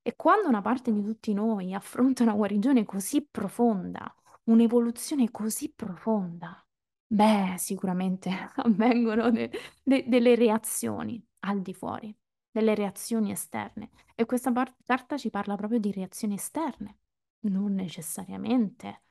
[0.01, 6.67] E quando una parte di tutti noi affronta una guarigione così profonda, un'evoluzione così profonda,
[7.07, 9.51] beh, sicuramente avvengono de-
[9.81, 12.13] de- delle reazioni al di fuori,
[12.57, 13.91] delle reazioni esterne.
[14.15, 16.97] E questa par- carta ci parla proprio di reazioni esterne,
[17.41, 19.03] non necessariamente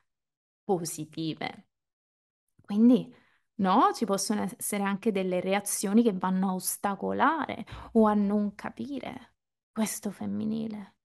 [0.63, 1.67] positive.
[2.61, 3.13] Quindi,
[3.55, 9.35] no, ci possono essere anche delle reazioni che vanno a ostacolare o a non capire
[9.71, 10.95] questo femminile.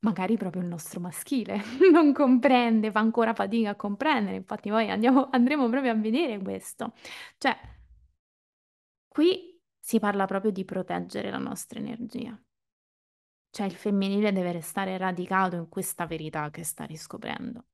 [0.00, 1.60] Magari proprio il nostro maschile
[1.90, 6.92] non comprende, fa ancora fatica a comprendere, infatti poi andiamo- andremo proprio a vedere questo.
[7.36, 7.56] Cioè,
[9.08, 9.47] qui
[9.88, 12.38] si parla proprio di proteggere la nostra energia.
[13.48, 17.68] Cioè, il femminile deve restare radicato in questa verità che sta riscoprendo.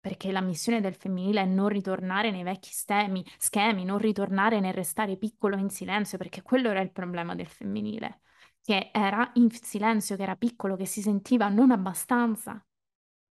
[0.00, 4.72] Perché la missione del femminile è non ritornare nei vecchi stemi, schemi, non ritornare nel
[4.72, 8.22] restare piccolo in silenzio, perché quello era il problema del femminile,
[8.62, 12.66] che era in silenzio, che era piccolo, che si sentiva non abbastanza,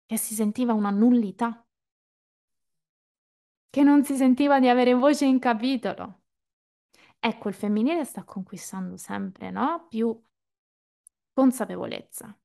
[0.04, 1.66] che si sentiva una nullità,
[3.70, 6.24] che non si sentiva di avere voce in capitolo.
[7.20, 9.86] Ecco, il femminile sta conquistando sempre, no?
[9.88, 10.20] Più
[11.32, 12.36] consapevolezza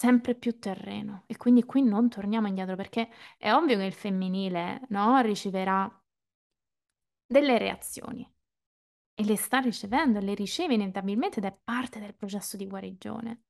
[0.00, 4.80] sempre più terreno e quindi qui non torniamo indietro perché è ovvio che il femminile,
[4.88, 6.02] no, riceverà
[7.26, 8.26] delle reazioni
[9.12, 13.42] e le sta ricevendo, le riceve inevitabilmente ed è parte del processo di guarigione.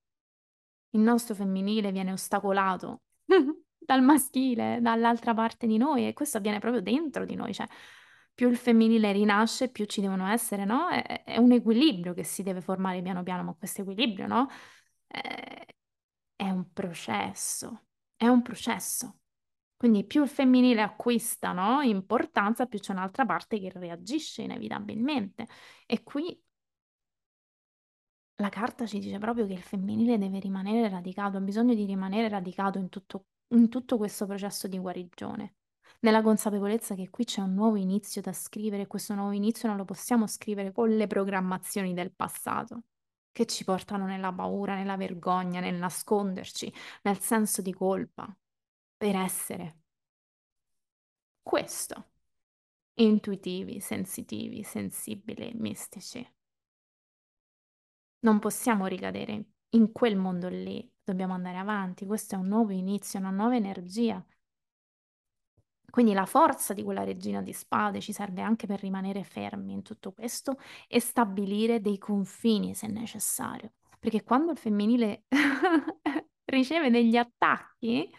[0.91, 3.03] Il nostro femminile viene ostacolato
[3.79, 7.69] dal maschile, dall'altra parte di noi e questo avviene proprio dentro di noi, cioè
[8.41, 10.89] più il femminile rinasce, più ci devono essere, no?
[10.89, 14.49] È, è un equilibrio che si deve formare piano piano, ma questo equilibrio, no?
[15.07, 15.67] È,
[16.37, 17.83] è un processo,
[18.17, 19.19] è un processo.
[19.77, 25.47] Quindi più il femminile acquista, no, importanza, più c'è un'altra parte che reagisce inevitabilmente.
[25.85, 26.43] E qui
[28.37, 32.31] la carta ci dice proprio che il femminile deve rimanere radicato, ha bisogno di rimanere
[32.31, 35.57] radicato in tutto, in tutto questo processo di guarigione,
[36.01, 39.77] nella consapevolezza che qui c'è un nuovo inizio da scrivere e questo nuovo inizio non
[39.77, 42.85] lo possiamo scrivere con le programmazioni del passato,
[43.33, 48.35] che ci portano nella paura, nella vergogna, nel nasconderci, nel senso di colpa,
[48.97, 49.79] per essere
[51.43, 52.09] questo.
[52.95, 56.27] Intuitivi, sensitivi, sensibili, mistici.
[58.21, 63.19] Non possiamo ricadere in quel mondo lì, dobbiamo andare avanti, questo è un nuovo inizio,
[63.19, 64.25] una nuova energia.
[65.91, 69.83] Quindi la forza di quella regina di spade ci serve anche per rimanere fermi in
[69.83, 73.73] tutto questo e stabilire dei confini se necessario.
[73.99, 75.25] Perché quando il femminile
[76.47, 78.11] riceve degli attacchi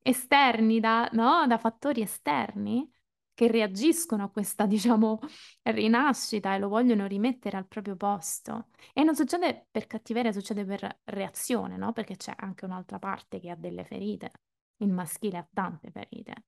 [0.00, 1.46] esterni da, no?
[1.46, 2.90] da fattori esterni,
[3.38, 5.20] che reagiscono a questa, diciamo,
[5.62, 8.70] rinascita e lo vogliono rimettere al proprio posto.
[8.92, 11.92] E non succede per cattiveria, succede per reazione, no?
[11.92, 14.32] Perché c'è anche un'altra parte che ha delle ferite.
[14.78, 16.46] Il maschile ha tante ferite.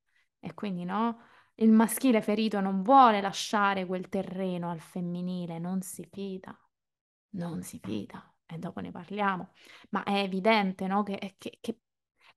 [0.60, 1.20] Quindi, no?
[1.54, 6.54] Il maschile ferito non vuole lasciare quel terreno al femminile, non si fida.
[7.30, 8.30] Non si fida.
[8.44, 9.52] E dopo ne parliamo.
[9.90, 11.02] Ma è evidente, no?
[11.02, 11.78] Che, che, che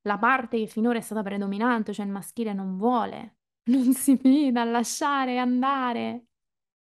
[0.04, 4.62] la parte che finora è stata predominante, cioè il maschile non vuole non si fida
[4.62, 6.28] a lasciare andare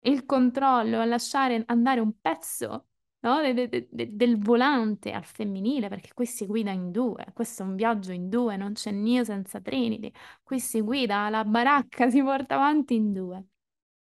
[0.04, 2.87] il controllo, a lasciare andare un pezzo
[3.22, 3.42] no?
[3.42, 7.66] de- de- de- del volante al femminile, perché qui si guida in due, questo è
[7.66, 10.12] un viaggio in due, non c'è Nio senza Trinity,
[10.44, 13.44] qui si guida, la baracca si porta avanti in due.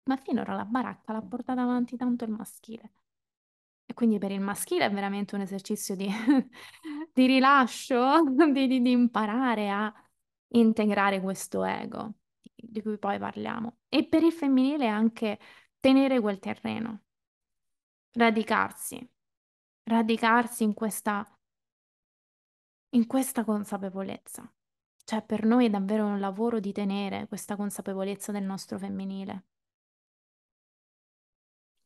[0.05, 2.93] Ma finora la baracca l'ha portata avanti tanto il maschile.
[3.87, 6.09] E quindi per il maschile è veramente un esercizio di,
[7.13, 8.23] di rilascio,
[8.53, 9.93] di, di, di imparare a
[10.49, 12.15] integrare questo ego
[12.57, 13.79] di cui poi parliamo.
[13.89, 15.39] E per il femminile anche
[15.81, 17.04] tenere quel terreno,
[18.15, 19.07] radicarsi,
[19.85, 21.27] radicarsi in questa,
[22.91, 24.51] in questa consapevolezza.
[25.05, 29.45] Cioè per noi è davvero un lavoro di tenere questa consapevolezza del nostro femminile.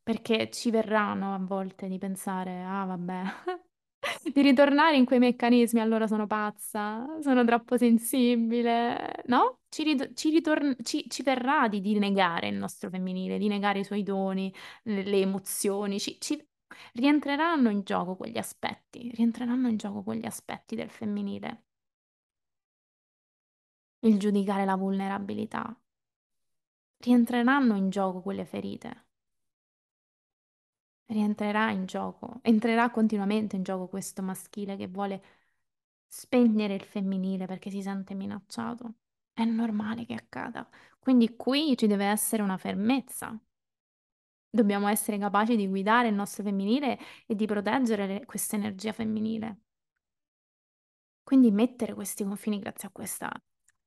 [0.03, 3.23] Perché ci verranno a volte di pensare, ah vabbè,
[4.33, 9.59] di ritornare in quei meccanismi, allora sono pazza, sono troppo sensibile, no?
[9.69, 9.83] Ci,
[10.13, 10.41] ci,
[10.83, 15.03] ci, ci verrà di, di, negare il nostro femminile, di negare i suoi doni, le,
[15.03, 16.41] le emozioni, ci, ci,
[16.93, 21.63] rientreranno in gioco quegli aspetti, rientreranno in gioco quegli aspetti del femminile.
[24.01, 25.77] Il giudicare la vulnerabilità.
[27.01, 29.08] Rientreranno in gioco quelle ferite
[31.09, 35.21] rientrerà in gioco, entrerà continuamente in gioco questo maschile che vuole
[36.07, 38.95] spegnere il femminile perché si sente minacciato.
[39.33, 40.67] È normale che accada.
[40.99, 43.37] Quindi qui ci deve essere una fermezza.
[44.51, 49.61] Dobbiamo essere capaci di guidare il nostro femminile e di proteggere questa energia femminile.
[51.23, 53.31] Quindi mettere questi confini grazie a questa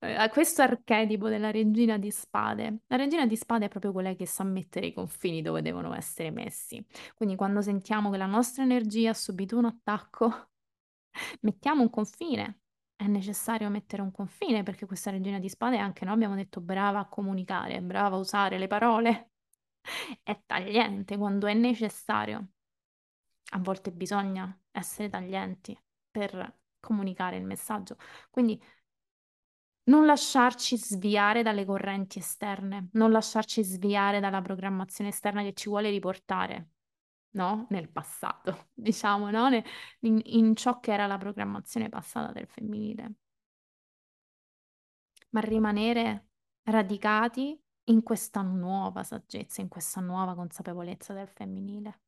[0.02, 2.80] eh, questo archetipo della regina di spade.
[2.88, 6.30] La regina di spade è proprio quella che sa mettere i confini dove devono essere
[6.30, 6.84] messi.
[7.14, 10.50] Quindi quando sentiamo che la nostra energia ha subito un attacco,
[11.42, 12.58] mettiamo un confine.
[12.96, 17.00] È necessario mettere un confine perché questa regina di spade anche noi abbiamo detto brava
[17.00, 19.30] a comunicare, brava a usare le parole.
[20.22, 22.48] È tagliente quando è necessario.
[23.54, 25.76] A volte bisogna essere taglienti
[26.10, 27.96] per comunicare il messaggio.
[28.30, 28.60] Quindi
[29.84, 35.90] non lasciarci sviare dalle correnti esterne, non lasciarci sviare dalla programmazione esterna che ci vuole
[35.90, 36.70] riportare,
[37.30, 37.66] no?
[37.70, 39.48] Nel passato, diciamo, no?
[40.00, 43.14] In, in ciò che era la programmazione passata del femminile.
[45.30, 46.28] Ma rimanere
[46.64, 52.01] radicati in questa nuova saggezza, in questa nuova consapevolezza del femminile.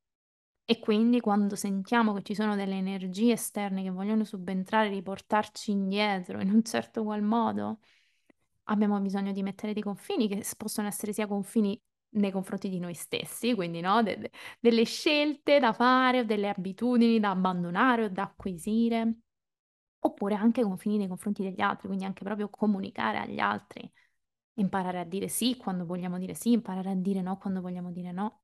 [0.66, 6.40] E quindi quando sentiamo che ci sono delle energie esterne che vogliono subentrare, riportarci indietro
[6.40, 7.80] in un certo qual modo,
[8.64, 11.78] abbiamo bisogno di mettere dei confini che possono essere sia confini
[12.16, 16.48] nei confronti di noi stessi, quindi no, de- de- delle scelte da fare o delle
[16.48, 19.18] abitudini da abbandonare o da acquisire,
[20.00, 23.90] oppure anche confini nei confronti degli altri, quindi anche proprio comunicare agli altri,
[24.54, 28.12] imparare a dire sì quando vogliamo dire sì, imparare a dire no quando vogliamo dire
[28.12, 28.43] no.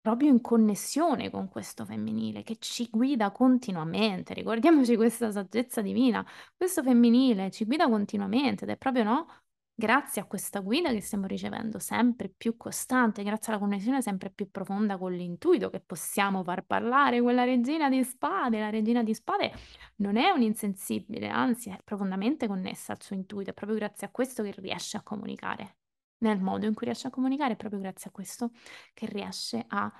[0.00, 4.34] Proprio in connessione con questo femminile che ci guida continuamente.
[4.34, 6.26] Ricordiamoci questa saggezza divina,
[6.56, 9.26] questo femminile ci guida continuamente ed è proprio no,
[9.74, 14.50] grazie a questa guida che stiamo ricevendo sempre più costante, grazie alla connessione sempre più
[14.50, 18.58] profonda con l'intuito che possiamo far parlare quella regina di spade.
[18.60, 19.52] La regina di spade
[19.96, 24.10] non è un insensibile, anzi è profondamente connessa al suo intuito, è proprio grazie a
[24.10, 25.79] questo che riesce a comunicare.
[26.20, 28.50] Nel modo in cui riesce a comunicare è proprio grazie a questo
[28.92, 29.92] che riesce a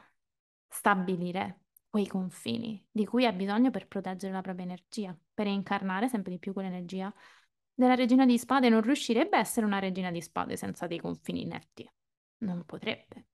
[0.68, 6.32] stabilire quei confini di cui ha bisogno per proteggere la propria energia, per incarnare sempre
[6.32, 7.12] di più quell'energia
[7.80, 11.42] della regina di spade non riuscirebbe a essere una regina di spade senza dei confini
[11.42, 11.90] inerti.
[12.40, 13.26] Non potrebbe.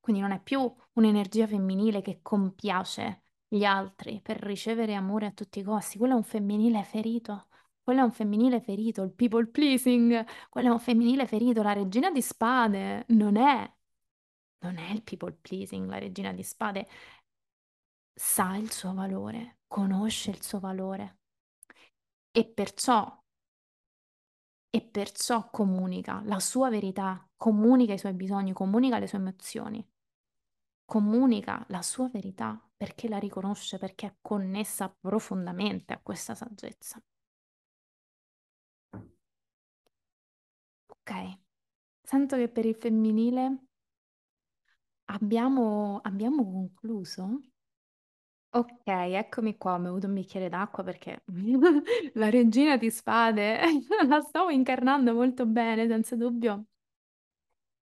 [0.00, 5.58] Quindi non è più un'energia femminile che compiace gli altri per ricevere amore a tutti
[5.58, 5.98] i costi.
[5.98, 7.48] Quello è un femminile ferito.
[7.82, 10.24] Quello è un femminile ferito, il people pleasing.
[10.48, 11.62] Quello è un femminile ferito.
[11.62, 13.72] La regina di spade non è.
[14.60, 15.88] Non è il people pleasing.
[15.88, 16.88] La regina di spade
[18.14, 21.18] sa il suo valore, conosce il suo valore
[22.30, 23.20] e perciò,
[24.70, 29.86] e perciò comunica la sua verità, comunica i suoi bisogni, comunica le sue emozioni,
[30.84, 37.02] comunica la sua verità perché la riconosce, perché è connessa profondamente a questa saggezza.
[41.02, 41.38] Ok,
[42.02, 43.58] sento che per il femminile
[45.06, 47.40] abbiamo, abbiamo concluso.
[48.54, 51.22] Ok, eccomi qua, ho avuto un bicchiere d'acqua perché
[52.14, 53.58] la regina di spade
[54.06, 56.66] la stavo incarnando molto bene, senza dubbio.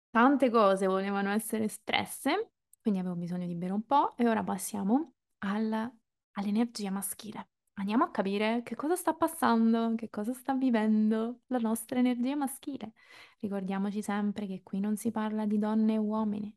[0.09, 2.51] Tante cose volevano essere espresse,
[2.81, 5.91] quindi avevo bisogno di bere un po' e ora passiamo al-
[6.33, 7.50] all'energia maschile.
[7.75, 12.93] Andiamo a capire che cosa sta passando, che cosa sta vivendo la nostra energia maschile.
[13.39, 16.55] Ricordiamoci sempre che qui non si parla di donne e uomini.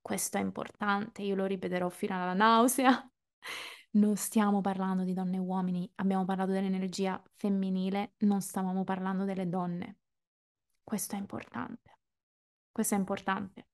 [0.00, 3.08] Questo è importante, io lo ripeterò fino alla nausea.
[3.94, 9.48] Non stiamo parlando di donne e uomini, abbiamo parlato dell'energia femminile, non stavamo parlando delle
[9.48, 9.98] donne.
[10.82, 11.98] Questo è importante.
[12.72, 13.68] Questo è importante.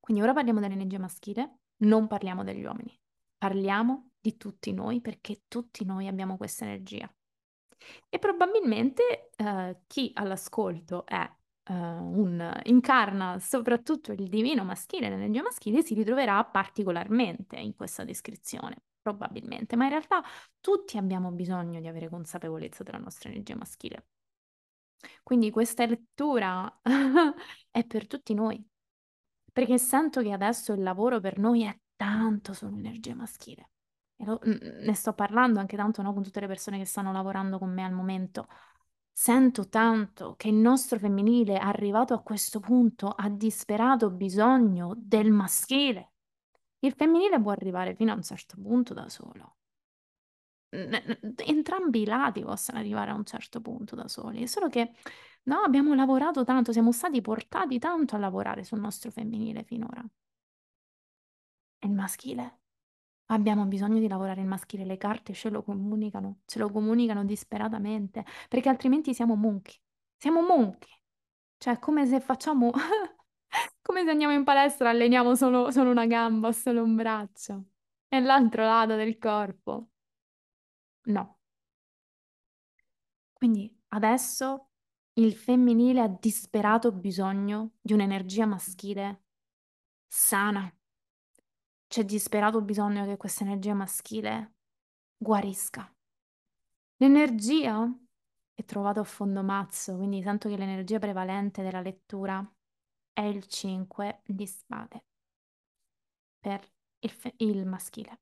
[0.00, 3.00] Quindi ora parliamo dell'energia maschile, non parliamo degli uomini.
[3.44, 7.14] Parliamo di tutti noi perché tutti noi abbiamo questa energia.
[8.08, 11.30] E probabilmente eh, chi all'ascolto è
[11.68, 18.84] uh, un, incarna soprattutto il divino maschile, l'energia maschile, si ritroverà particolarmente in questa descrizione,
[19.02, 20.22] probabilmente, ma in realtà
[20.58, 24.06] tutti abbiamo bisogno di avere consapevolezza della nostra energia maschile.
[25.22, 26.80] Quindi questa lettura
[27.70, 28.66] è per tutti noi,
[29.52, 33.70] perché sento che adesso il lavoro per noi è tanto sull'energia maschile.
[34.16, 37.58] E lo, ne sto parlando anche tanto no, con tutte le persone che stanno lavorando
[37.58, 38.46] con me al momento.
[39.12, 46.12] Sento tanto che il nostro femminile, arrivato a questo punto, ha disperato bisogno del maschile.
[46.80, 49.56] Il femminile può arrivare fino a un certo punto da solo.
[51.46, 54.92] Entrambi i lati possono arrivare a un certo punto da soli, solo che
[55.44, 60.04] no, abbiamo lavorato tanto, siamo stati portati tanto a lavorare sul nostro femminile finora.
[61.84, 62.60] E il maschile?
[63.26, 68.24] Abbiamo bisogno di lavorare il maschile, le carte ce lo comunicano, ce lo comunicano disperatamente,
[68.48, 69.78] perché altrimenti siamo monchi.
[70.16, 70.88] Siamo monchi.
[71.58, 72.70] Cioè, come se facciamo...
[73.82, 77.64] come se andiamo in palestra, alleniamo solo, solo una gamba solo un braccio.
[78.08, 79.90] E l'altro lato del corpo.
[81.04, 81.38] No.
[83.34, 84.70] Quindi adesso
[85.14, 89.24] il femminile ha disperato bisogno di un'energia maschile
[90.08, 90.72] sana,
[91.88, 94.54] c'è disperato bisogno che questa energia maschile
[95.16, 95.90] guarisca.
[96.96, 97.88] L'energia
[98.52, 102.44] è trovata a fondo mazzo, quindi sento che l'energia prevalente della lettura
[103.12, 105.04] è il 5 di spade
[106.40, 106.60] per
[107.00, 108.20] il, fe- il maschile.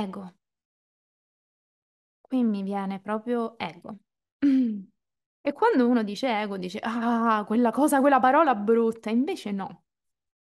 [0.00, 0.32] Ego.
[2.20, 3.98] Qui mi viene proprio ego.
[5.44, 9.82] E quando uno dice ego, dice, ah, quella cosa, quella parola brutta, invece no.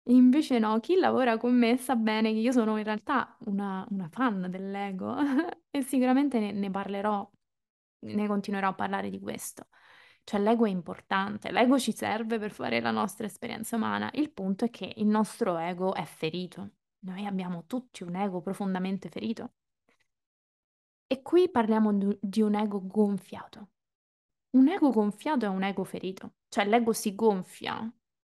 [0.08, 4.08] Invece no, chi lavora con me sa bene che io sono in realtà una, una
[4.08, 5.16] fan dell'ego
[5.72, 7.28] e sicuramente ne, ne parlerò,
[8.00, 9.68] ne continuerò a parlare di questo.
[10.24, 14.10] Cioè l'ego è importante, l'ego ci serve per fare la nostra esperienza umana.
[14.14, 16.72] Il punto è che il nostro ego è ferito.
[17.00, 19.54] Noi abbiamo tutti un ego profondamente ferito.
[21.08, 23.70] E qui parliamo di un ego gonfiato.
[24.52, 27.92] Un ego gonfiato è un ego ferito, cioè l'ego si gonfia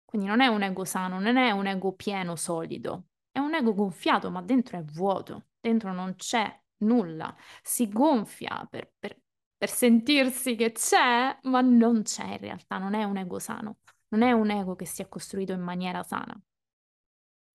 [0.07, 3.75] quindi non è un ego sano, non è un ego pieno, solido, è un ego
[3.75, 9.21] gonfiato, ma dentro è vuoto, dentro non c'è nulla, si gonfia per, per,
[9.57, 13.79] per sentirsi che c'è, ma non c'è in realtà, non è un ego sano,
[14.09, 16.35] non è un ego che si è costruito in maniera sana,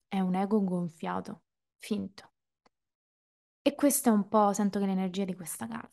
[0.06, 1.42] è un ego gonfiato,
[1.78, 2.30] finto.
[3.60, 5.90] E questo è un po', sento che l'energia di questa carta.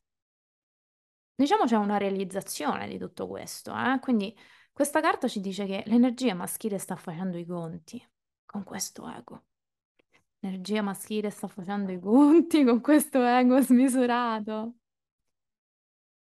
[1.36, 3.98] Diciamo c'è una realizzazione di tutto questo, eh?
[4.00, 4.36] Quindi
[4.80, 8.02] questa carta ci dice che l'energia maschile sta facendo i conti
[8.46, 9.44] con questo ego.
[10.40, 14.76] L'energia maschile sta facendo i conti con questo ego smisurato.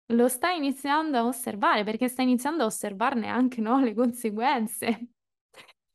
[0.07, 5.11] Lo sta iniziando a osservare perché sta iniziando a osservarne anche no, le conseguenze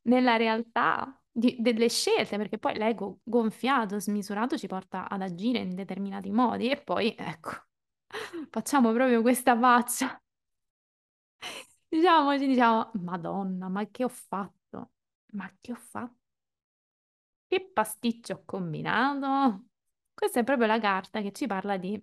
[0.03, 5.75] nella realtà di, delle scelte, perché poi l'ego gonfiato, smisurato ci porta ad agire in
[5.75, 7.51] determinati modi e poi ecco,
[8.49, 10.17] facciamo proprio questa faccia.
[11.95, 14.91] Diciamo, ci diciamo, Madonna, ma che ho fatto?
[15.31, 16.17] Ma che ho fatto?
[17.47, 19.67] Che pasticcio ho combinato?
[20.13, 21.97] Questa è proprio la carta che ci parla di,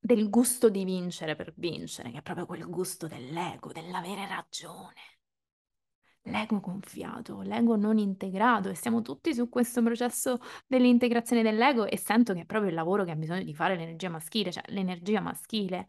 [0.00, 5.00] del gusto di vincere per vincere, che è proprio quel gusto dell'ego, dell'avere ragione.
[6.22, 12.34] L'ego gonfiato, l'ego non integrato e siamo tutti su questo processo dell'integrazione dell'ego e sento
[12.34, 15.86] che è proprio il lavoro che ha bisogno di fare l'energia maschile, cioè l'energia maschile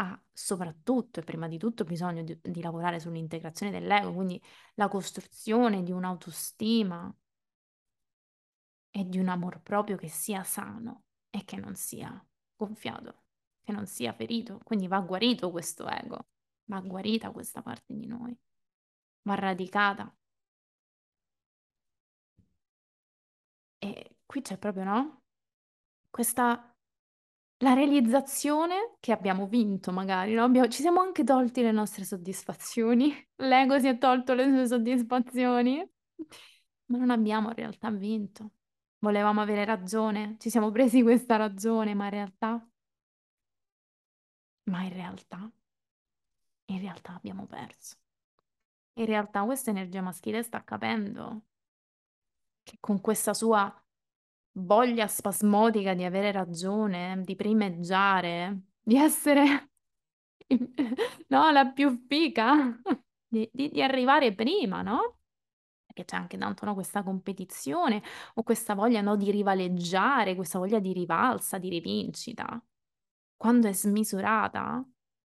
[0.00, 4.42] ha soprattutto e prima di tutto bisogno di, di lavorare sull'integrazione dell'ego, quindi
[4.74, 7.14] la costruzione di un'autostima
[8.90, 12.24] e di un amor proprio che sia sano e che non sia
[12.56, 13.24] gonfiato,
[13.62, 14.58] che non sia ferito.
[14.64, 16.28] Quindi va guarito questo ego,
[16.64, 18.36] va guarita questa parte di noi,
[19.22, 20.12] va radicata.
[23.78, 25.22] E qui c'è proprio, no?
[26.10, 26.69] Questa
[27.62, 30.44] la realizzazione che abbiamo vinto, magari, no?
[30.44, 33.12] Abbiamo- ci siamo anche tolti le nostre soddisfazioni.
[33.36, 35.88] L'ego si è tolto le sue soddisfazioni,
[36.86, 38.50] ma non abbiamo in realtà vinto.
[38.98, 42.68] Volevamo avere ragione, ci siamo presi questa ragione, ma in realtà,
[44.70, 45.50] ma in realtà,
[46.66, 47.96] in realtà abbiamo perso.
[48.94, 51.42] In realtà questa energia maschile sta capendo
[52.62, 53.72] che con questa sua
[54.52, 59.70] voglia spasmodica di avere ragione, di primeggiare, di essere
[61.28, 62.78] no, la più fica,
[63.26, 65.18] di, di- di arrivare prima, no?
[65.86, 68.02] Perché c'è anche tanto no, questa competizione
[68.34, 72.62] o questa voglia no, di rivaleggiare, questa voglia di rivalsa, di rivincita.
[73.36, 74.84] Quando è smisurata,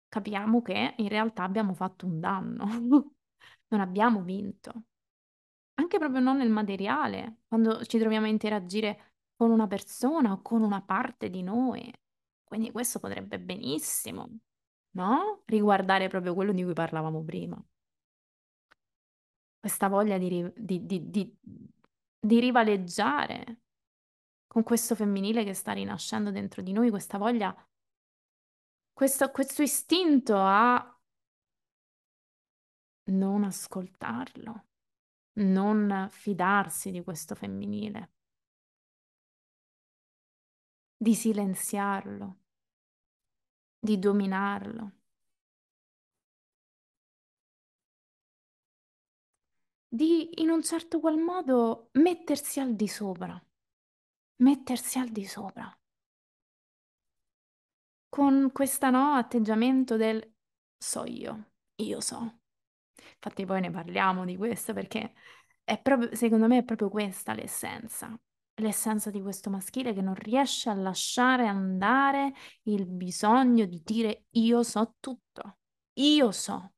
[0.08, 2.66] capiamo che in realtà abbiamo fatto un danno,
[3.68, 4.84] non abbiamo vinto
[5.84, 10.62] anche proprio non nel materiale, quando ci troviamo a interagire con una persona o con
[10.62, 11.92] una parte di noi.
[12.42, 14.28] Quindi questo potrebbe benissimo,
[14.92, 15.42] no?
[15.46, 17.62] Riguardare proprio quello di cui parlavamo prima.
[19.58, 21.38] Questa voglia di, di- di- di-
[22.20, 23.60] di rivaleggiare
[24.46, 27.54] con questo femminile che sta rinascendo dentro di noi, questa voglia,
[28.92, 30.98] questo, questo istinto a
[33.06, 34.64] non ascoltarlo
[35.34, 38.12] non fidarsi di questo femminile,
[40.96, 42.38] di silenziarlo,
[43.78, 44.92] di dominarlo.
[49.94, 53.40] di in un certo qual modo mettersi al di sopra,
[54.38, 55.72] mettersi al di sopra,
[58.08, 60.34] con questo no, atteggiamento del
[60.76, 62.43] so io, io so.
[63.24, 65.14] Infatti poi ne parliamo di questo perché
[65.64, 68.14] è proprio, secondo me è proprio questa l'essenza.
[68.56, 74.62] L'essenza di questo maschile che non riesce a lasciare andare il bisogno di dire io
[74.62, 75.58] so tutto,
[75.94, 76.74] io so,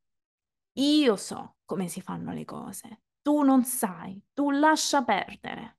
[0.75, 3.03] io so come si fanno le cose.
[3.23, 5.79] Tu non sai, tu lascia perdere.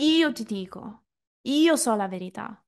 [0.00, 1.04] Io ti dico,
[1.42, 2.62] io so la verità.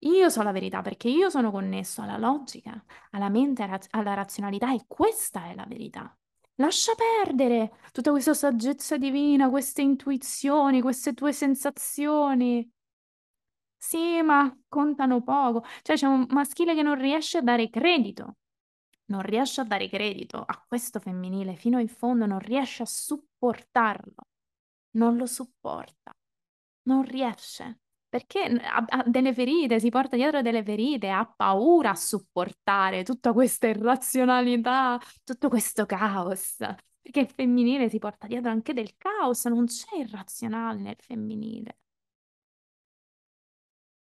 [0.00, 4.84] Io so la verità perché io sono connesso alla logica, alla mente, alla, razionalità e
[4.86, 6.16] questa è la verità.
[6.56, 12.70] Lascia perdere tutta questa saggezza divina, queste intuizioni, queste tue sensazioni.
[13.78, 15.64] Sì, ma contano poco.
[15.82, 18.36] Cioè c'è un maschile che non riesce a dare credito,
[19.06, 24.14] non riesce a dare credito a questo femminile fino in fondo, non riesce a supportarlo,
[24.92, 26.12] non lo supporta,
[26.84, 33.02] non riesce perché ha, delle ferite, si porta dietro delle ferite, ha paura a supportare
[33.02, 36.56] tutta questa irrazionalità, tutto questo caos.
[37.00, 41.78] Perché il femminile si porta dietro anche del caos, non c'è irrazionale nel femminile.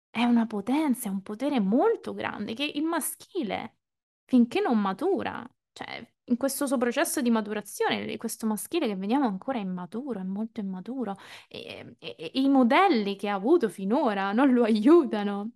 [0.09, 3.77] È una potenza, è un potere molto grande che il maschile,
[4.23, 9.59] finché non matura, cioè in questo suo processo di maturazione, questo maschile che vediamo ancora
[9.59, 11.15] immaturo, è molto immaturo,
[11.47, 15.51] e, e- e i modelli che ha avuto finora non lo aiutano.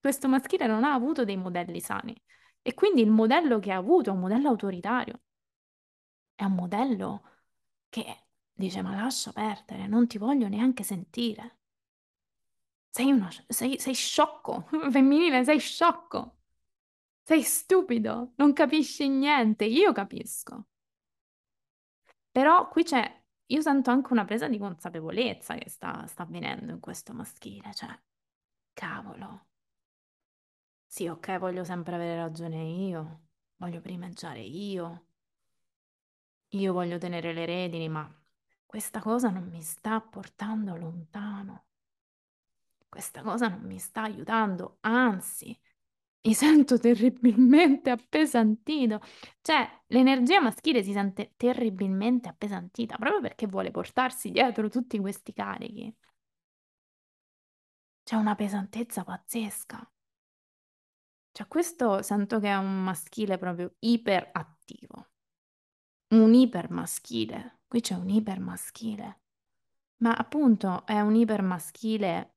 [0.00, 2.14] questo maschile non ha avuto dei modelli sani.
[2.60, 5.20] E quindi il modello che ha avuto è un modello autoritario.
[6.34, 7.22] È un modello
[7.88, 11.58] che dice: Ma lascia perdere, non ti voglio neanche sentire.
[12.90, 16.36] Sei, una, sei, sei sciocco, femminile, sei sciocco.
[17.24, 19.64] Sei stupido, non capisci niente.
[19.64, 20.66] Io capisco.
[22.30, 26.80] Però qui c'è, io sento anche una presa di consapevolezza che sta, sta avvenendo in
[26.80, 27.96] questo maschile, cioè,
[28.72, 29.46] cavolo.
[30.86, 33.22] Sì, ok, voglio sempre avere ragione io,
[33.56, 35.06] voglio primeggiare io,
[36.50, 38.08] io voglio tenere le redini, ma
[38.64, 41.64] questa cosa non mi sta portando lontano.
[42.88, 45.58] Questa cosa non mi sta aiutando, anzi,
[46.24, 49.00] mi sento terribilmente appesantito.
[49.40, 55.94] Cioè, l'energia maschile si sente terribilmente appesantita proprio perché vuole portarsi dietro tutti questi carichi.
[58.04, 59.90] C'è una pesantezza pazzesca.
[61.32, 65.08] Cioè, questo sento che è un maschile proprio iperattivo.
[66.08, 67.60] Un ipermaschile.
[67.66, 69.20] Qui c'è un ipermaschile.
[69.98, 72.34] Ma appunto è un ipermaschile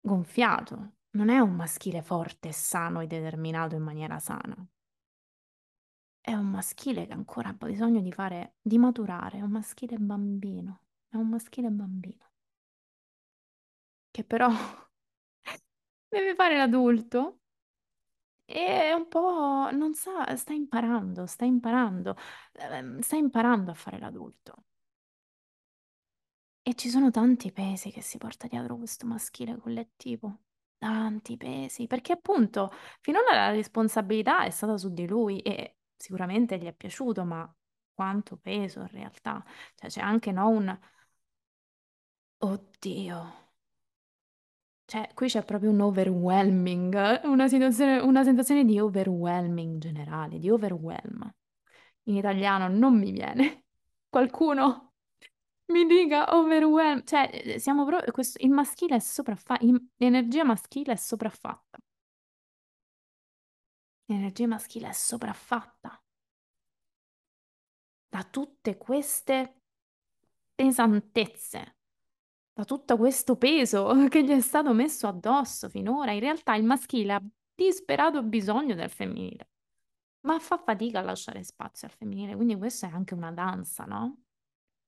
[0.00, 0.97] gonfiato.
[1.16, 4.56] Non è un maschile forte, sano e determinato in maniera sana.
[6.20, 10.82] È un maschile che ancora ha bisogno di fare, di maturare, è un maschile bambino.
[11.08, 12.30] È un maschile bambino.
[14.10, 14.48] Che però
[16.10, 17.38] deve fare l'adulto
[18.46, 22.16] e un po' non sa, sta imparando, sta imparando,
[22.52, 24.64] ehm, sta imparando a fare l'adulto.
[26.62, 30.38] E ci sono tanti pesi che si porta dietro questo maschile collettivo.
[30.78, 32.70] Tanti pesi, perché appunto
[33.00, 37.52] finora la responsabilità è stata su di lui e sicuramente gli è piaciuto, ma
[37.92, 39.44] quanto peso in realtà?
[39.74, 40.78] Cioè c'è anche no un...
[42.48, 43.18] Oddio.
[44.84, 51.30] Cioè, qui c'è proprio un overwhelming, una situazione, una sensazione di overwhelming generale, di overwhelm.
[52.04, 53.64] In italiano non mi viene.
[54.08, 54.87] Qualcuno
[55.68, 57.04] mi dica overwhelm.
[57.04, 58.12] Cioè, eh, siamo proprio...
[58.12, 59.64] questo- il maschile è sopraffatto,
[59.96, 61.78] l'energia maschile è sopraffatta.
[64.06, 66.02] L'energia maschile è sopraffatta
[68.08, 69.60] da tutte queste
[70.54, 71.76] pesantezze,
[72.52, 76.12] da tutto questo peso che gli è stato messo addosso finora.
[76.12, 77.22] In realtà il maschile ha
[77.54, 79.50] disperato bisogno del femminile,
[80.20, 84.22] ma fa fatica a lasciare spazio al femminile, quindi questa è anche una danza, no?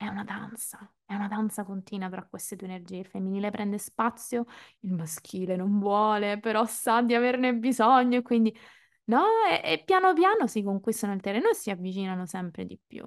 [0.00, 2.96] È una danza, è una danza continua tra queste due energie.
[3.00, 4.46] Il femminile prende spazio,
[4.80, 8.56] il maschile non vuole, però sa di averne bisogno e quindi
[9.04, 13.04] no, e, e piano piano si conquistano il terreno e si avvicinano sempre di più,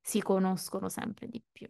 [0.00, 1.68] si conoscono sempre di più.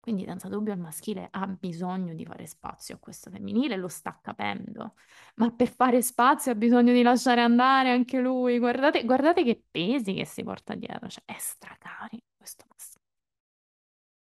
[0.00, 4.18] Quindi senza dubbio il maschile ha bisogno di fare spazio a questo femminile, lo sta
[4.22, 4.94] capendo,
[5.36, 8.58] ma per fare spazio ha bisogno di lasciare andare anche lui.
[8.60, 12.99] Guardate, guardate che pesi che si porta dietro, cioè è stracarico questo maschile.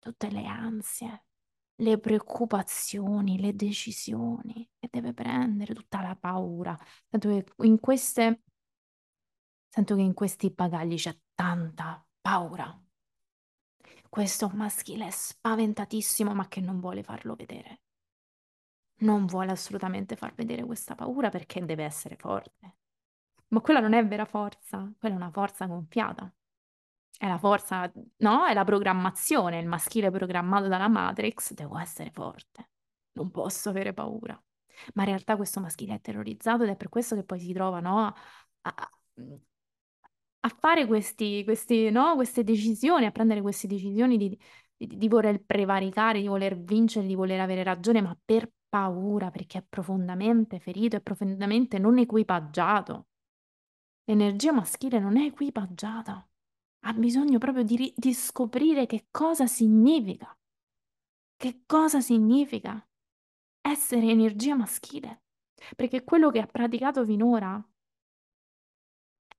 [0.05, 1.25] Tutte le ansie,
[1.77, 6.79] le preoccupazioni, le decisioni che deve prendere, tutta la paura.
[7.09, 8.43] Sento che in queste,
[9.67, 12.79] sento che in questi bagagli c'è tanta paura.
[14.11, 17.81] Questo maschile è spaventatissimo, ma che non vuole farlo vedere.
[18.97, 22.77] Non vuole assolutamente far vedere questa paura perché deve essere forte.
[23.49, 26.31] Ma quella non è vera forza, quella è una forza gonfiata.
[27.17, 28.47] È la forza, no?
[28.47, 32.71] È la programmazione, il maschile programmato dalla Matrix, devo essere forte,
[33.13, 34.41] non posso avere paura.
[34.95, 37.81] Ma in realtà questo maschile è terrorizzato ed è per questo che poi si trova,
[37.81, 38.07] no?
[38.07, 38.15] A,
[38.63, 38.91] a-
[40.59, 42.15] fare questi, questi, no?
[42.15, 44.39] Queste decisioni, a prendere queste decisioni di,
[44.77, 49.59] di- di voler prevaricare, di voler vincere, di voler avere ragione, ma per paura, perché
[49.59, 53.07] è profondamente ferito, è profondamente non equipaggiato.
[54.05, 56.27] L'energia maschile non è equipaggiata
[56.87, 60.37] ha bisogno proprio di, di scoprire che cosa significa,
[61.37, 62.87] che cosa significa
[63.61, 65.23] essere energia maschile,
[65.77, 67.63] perché quello che ha praticato finora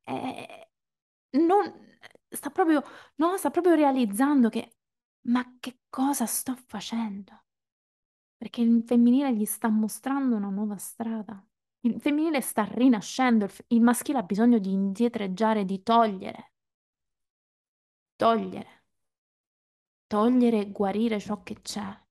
[0.01, 0.69] è...
[1.31, 1.97] non...
[2.29, 2.83] sta proprio,
[3.15, 4.77] no, sta proprio realizzando che,
[5.27, 7.43] ma che cosa sto facendo?
[8.37, 11.43] Perché il femminile gli sta mostrando una nuova strada.
[11.81, 16.54] Il femminile sta rinascendo, il maschile ha bisogno di indietreggiare, di togliere
[18.15, 18.83] togliere,
[20.07, 22.03] togliere e guarire ciò che c'è.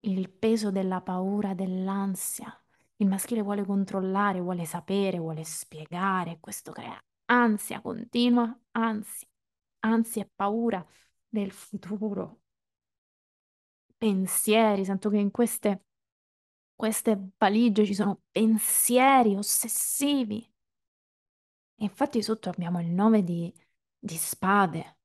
[0.00, 2.52] Il peso della paura, dell'ansia.
[2.96, 6.98] Il maschile vuole controllare, vuole sapere, vuole spiegare, questo crea
[7.30, 9.28] ansia continua, ansia,
[9.80, 10.84] ansia e paura
[11.28, 12.40] del futuro.
[13.96, 15.84] pensieri, sento che in queste,
[16.74, 20.48] queste valigie ci sono pensieri ossessivi.
[21.80, 23.52] E infatti sotto abbiamo il nove di,
[23.96, 24.96] di spade.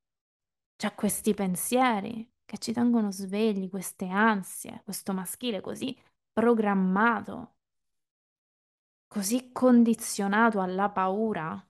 [0.76, 5.96] C'è questi pensieri che ci tengono svegli, queste ansie, questo maschile così
[6.32, 7.58] programmato,
[9.08, 11.64] così condizionato alla paura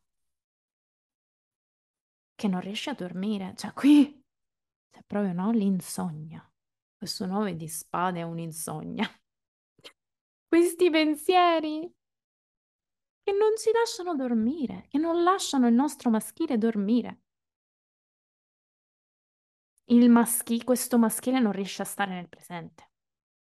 [2.33, 3.53] che non riesce a dormire.
[3.57, 4.23] Cioè, qui
[4.89, 6.49] c'è proprio no, l'insonnia.
[6.95, 9.05] Questo nove di spade è un'insonnia.
[10.47, 11.93] Questi pensieri
[13.23, 17.21] che non ci lasciano dormire, che non lasciano il nostro maschile dormire.
[20.13, 22.91] Maschi, questo maschile non riesce a stare nel presente.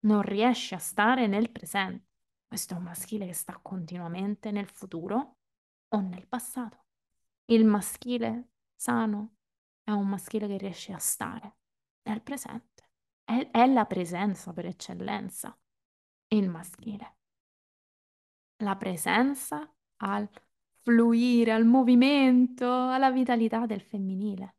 [0.00, 2.12] Non riesce a stare nel presente.
[2.46, 5.38] Questo è un maschile che sta continuamente nel futuro
[5.88, 6.84] o nel passato.
[7.46, 9.36] Il maschile sano
[9.82, 11.56] è un maschile che riesce a stare
[12.02, 12.90] nel presente.
[13.22, 15.56] È, è la presenza per eccellenza,
[16.28, 17.16] il maschile.
[18.58, 20.28] La presenza al
[20.82, 24.56] fluire, al movimento, alla vitalità del femminile.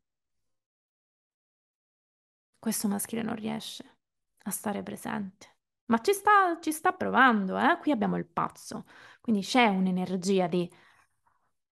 [2.60, 3.98] Questo maschile non riesce
[4.44, 5.54] a stare presente.
[5.86, 7.78] Ma ci sta, ci sta provando, eh?
[7.80, 8.86] Qui abbiamo il pazzo.
[9.22, 10.68] Quindi c'è un'energia di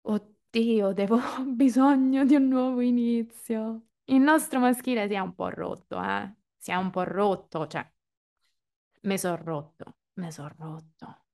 [0.01, 3.87] oddio, devo ho bisogno di un nuovo inizio.
[4.05, 6.33] Il nostro maschile si è un po' rotto, eh?
[6.57, 7.85] Si è un po' rotto, cioè,
[9.01, 11.26] me son rotto, me son rotto.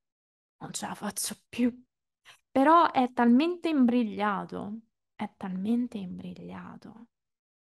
[0.64, 1.86] Non ce la faccio più.
[2.50, 4.80] Però è talmente imbrigliato,
[5.14, 7.08] è talmente imbrigliato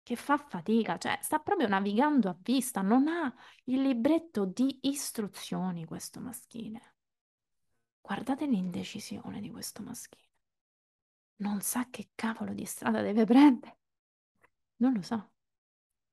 [0.03, 3.33] che fa fatica, cioè sta proprio navigando a vista, non ha
[3.65, 6.95] il libretto di istruzioni questo maschile.
[8.01, 10.29] Guardate l'indecisione di questo maschile.
[11.37, 13.79] Non sa che cavolo di strada deve prendere.
[14.77, 15.29] Non lo sa.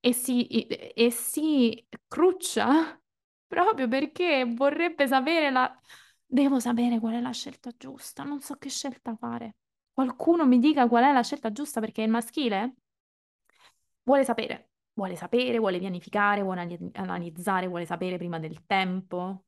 [0.01, 2.99] E si, e, e si cruccia
[3.47, 5.81] proprio perché vorrebbe sapere la...
[6.33, 9.57] Devo sapere qual è la scelta giusta, non so che scelta fare.
[9.93, 12.75] Qualcuno mi dica qual è la scelta giusta perché il maschile
[14.05, 19.45] vuole sapere, vuole sapere, vuole pianificare, vuole analizzare, vuole sapere prima del tempo.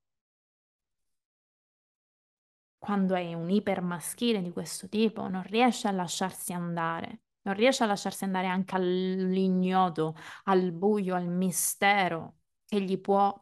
[2.78, 7.86] Quando è un ipermaschile di questo tipo, non riesce a lasciarsi andare, non riesce a
[7.86, 13.38] lasciarsi andare anche all'ignoto, al buio, al mistero che gli può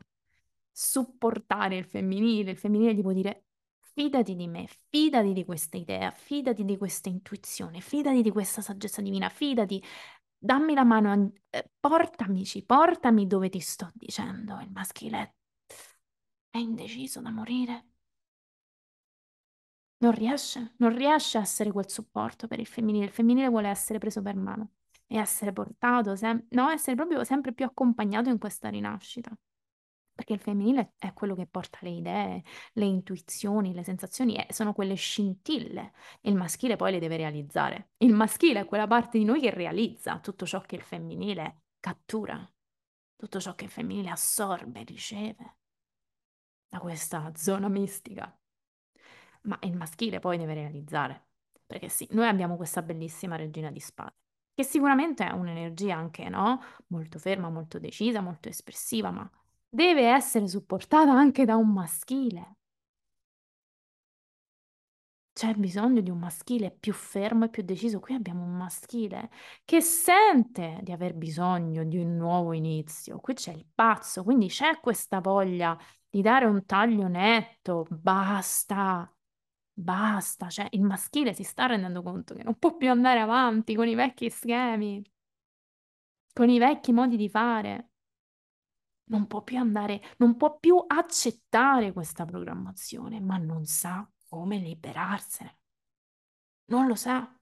[0.72, 2.52] supportare il femminile.
[2.52, 3.44] Il femminile gli può dire
[3.78, 9.02] fidati di me, fidati di questa idea, fidati di questa intuizione, fidati di questa saggezza
[9.02, 9.82] divina, fidati,
[10.38, 14.58] dammi la mano, eh, portamici, portami dove ti sto dicendo.
[14.60, 15.34] Il maschile
[16.48, 17.86] è indeciso da morire.
[20.02, 23.06] Non riesce, non riesce a essere quel supporto per il femminile.
[23.06, 24.72] Il femminile vuole essere preso per mano
[25.06, 29.30] e essere portato, sem- no, essere proprio sempre più accompagnato in questa rinascita.
[30.20, 32.42] Perché il femminile è quello che porta le idee,
[32.74, 35.94] le intuizioni, le sensazioni, eh, sono quelle scintille.
[36.20, 37.92] Il maschile poi le deve realizzare.
[37.96, 42.46] Il maschile è quella parte di noi che realizza tutto ciò che il femminile cattura,
[43.16, 45.56] tutto ciò che il femminile assorbe, riceve
[46.68, 48.38] da questa zona mistica.
[49.44, 51.28] Ma il maschile poi deve realizzare.
[51.64, 54.16] Perché sì, noi abbiamo questa bellissima regina di spade,
[54.52, 56.60] che sicuramente è un'energia anche, no?
[56.88, 59.30] Molto ferma, molto decisa, molto espressiva, ma
[59.70, 62.56] deve essere supportata anche da un maschile.
[65.32, 67.98] C'è bisogno di un maschile più fermo e più deciso.
[68.00, 69.30] Qui abbiamo un maschile
[69.64, 73.18] che sente di aver bisogno di un nuovo inizio.
[73.20, 77.86] Qui c'è il pazzo, quindi c'è questa voglia di dare un taglio netto.
[77.88, 79.10] Basta,
[79.72, 80.48] basta.
[80.50, 83.94] Cioè, il maschile si sta rendendo conto che non può più andare avanti con i
[83.94, 85.02] vecchi schemi,
[86.32, 87.89] con i vecchi modi di fare
[89.10, 95.58] non può più andare, non può più accettare questa programmazione, ma non sa come liberarsene.
[96.66, 97.32] Non lo sa.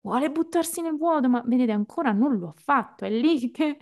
[0.00, 3.04] Vuole buttarsi nel vuoto, ma vedete, ancora non lo ha fatto.
[3.04, 3.78] È lì che,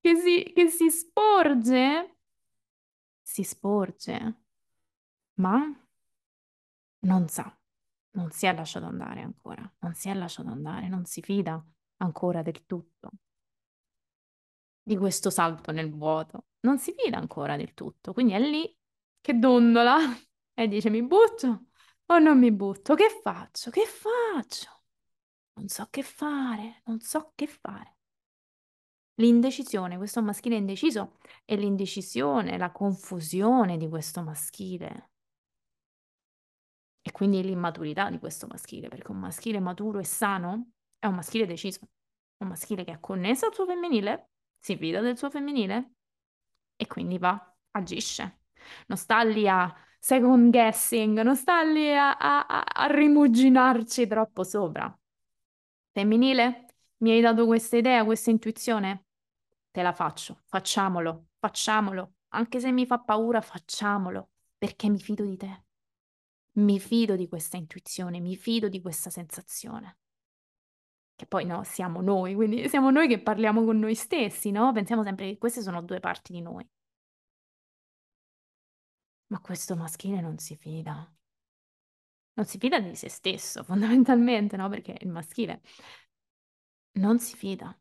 [0.00, 2.18] che, si, che si sporge.
[3.22, 4.42] Si sporge,
[5.34, 5.60] ma
[7.00, 7.58] non sa.
[8.12, 9.68] Non si è lasciato andare ancora.
[9.80, 11.64] Non si è lasciato andare, non si fida
[11.96, 13.10] ancora del tutto
[14.84, 16.44] di questo salto nel vuoto.
[16.64, 18.74] Non si fida ancora del tutto, quindi è lì
[19.20, 19.98] che dondola
[20.54, 21.66] e dice mi butto
[22.06, 22.94] o non mi butto?
[22.94, 23.70] Che faccio?
[23.70, 24.82] Che faccio?
[25.54, 27.96] Non so che fare, non so che fare.
[29.16, 35.10] L'indecisione, questo maschile indeciso è l'indecisione, la confusione di questo maschile.
[37.00, 41.46] E quindi l'immaturità di questo maschile, perché un maschile maturo e sano è un maschile
[41.46, 41.80] deciso,
[42.38, 45.92] un maschile che è connesso al suo femminile si fida del suo femminile?
[46.76, 48.40] E quindi va, agisce.
[48.86, 54.96] Non sta lì a second guessing, non sta lì a, a, a rimuginarci troppo sopra.
[55.92, 56.66] Femminile,
[56.98, 59.06] mi hai dato questa idea, questa intuizione?
[59.70, 62.14] Te la faccio, facciamolo, facciamolo.
[62.28, 65.64] Anche se mi fa paura, facciamolo, perché mi fido di te.
[66.54, 69.98] Mi fido di questa intuizione, mi fido di questa sensazione.
[71.16, 74.72] Che poi no, siamo noi, quindi siamo noi che parliamo con noi stessi, no?
[74.72, 76.66] Pensiamo sempre che queste sono due parti di noi.
[79.28, 81.12] Ma questo maschile non si fida.
[82.34, 84.68] Non si fida di se stesso, fondamentalmente, no?
[84.68, 85.60] Perché il maschile
[86.94, 87.76] non si fida.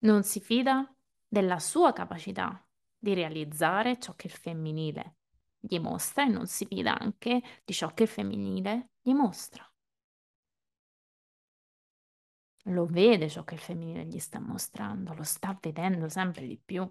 [0.00, 0.92] Non si fida
[1.28, 2.64] della sua capacità
[2.98, 5.16] di realizzare ciò che il femminile
[5.58, 9.71] gli mostra e non si fida anche di ciò che il femminile gli mostra.
[12.66, 16.88] Lo vede ciò che il femminile gli sta mostrando, lo sta vedendo sempre di più.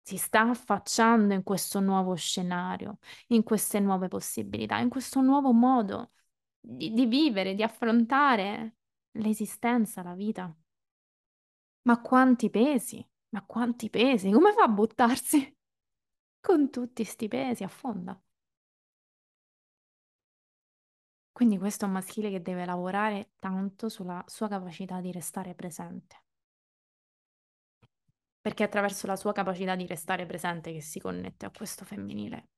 [0.00, 6.12] Si sta affacciando in questo nuovo scenario, in queste nuove possibilità, in questo nuovo modo
[6.60, 8.76] di, di vivere, di affrontare
[9.12, 10.54] l'esistenza, la vita.
[11.82, 15.56] Ma quanti pesi, ma quanti pesi, come fa a buttarsi
[16.40, 17.64] con tutti sti pesi?
[17.64, 18.20] Affonda.
[21.36, 26.16] Quindi questo è un maschile che deve lavorare tanto sulla sua capacità di restare presente.
[28.40, 32.48] Perché è attraverso la sua capacità di restare presente che si connette a questo femminile.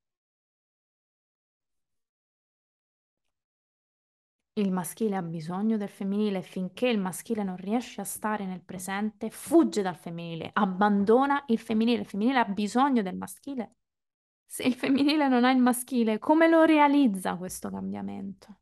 [4.53, 9.29] Il maschile ha bisogno del femminile finché il maschile non riesce a stare nel presente,
[9.29, 12.03] fugge dal femminile, abbandona il femminile.
[12.03, 13.75] Il femminile ha bisogno del maschile.
[14.47, 18.61] Se il femminile non ha il maschile, come lo realizza questo cambiamento?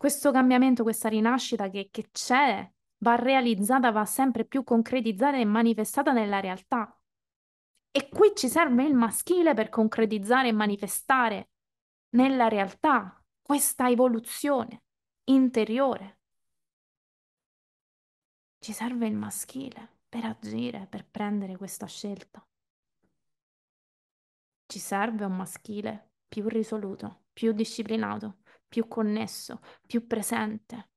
[0.00, 2.66] Questo cambiamento, questa rinascita che, che c'è,
[3.00, 6.98] va realizzata, va sempre più concretizzata e manifestata nella realtà.
[7.90, 11.50] E qui ci serve il maschile per concretizzare e manifestare
[12.16, 14.84] nella realtà questa evoluzione
[15.24, 16.20] interiore.
[18.58, 22.42] Ci serve il maschile per agire, per prendere questa scelta.
[24.64, 28.39] Ci serve un maschile più risoluto, più disciplinato,
[28.70, 30.90] più connesso, più presente,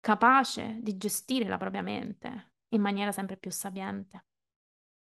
[0.00, 4.24] capace di gestire la propria mente in maniera sempre più sapiente.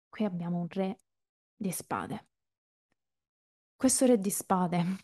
[0.07, 0.99] Qui abbiamo un re
[1.55, 2.27] di spade.
[3.75, 4.85] Questo re di spade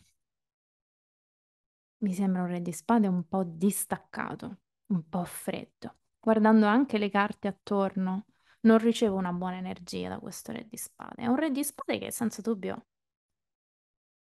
[1.99, 5.97] mi sembra un re di spade un po' distaccato, un po' freddo.
[6.19, 8.27] Guardando anche le carte attorno,
[8.61, 11.23] non ricevo una buona energia da questo re di spade.
[11.23, 12.85] È un re di spade che senza dubbio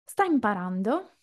[0.03, 1.16] sta imparando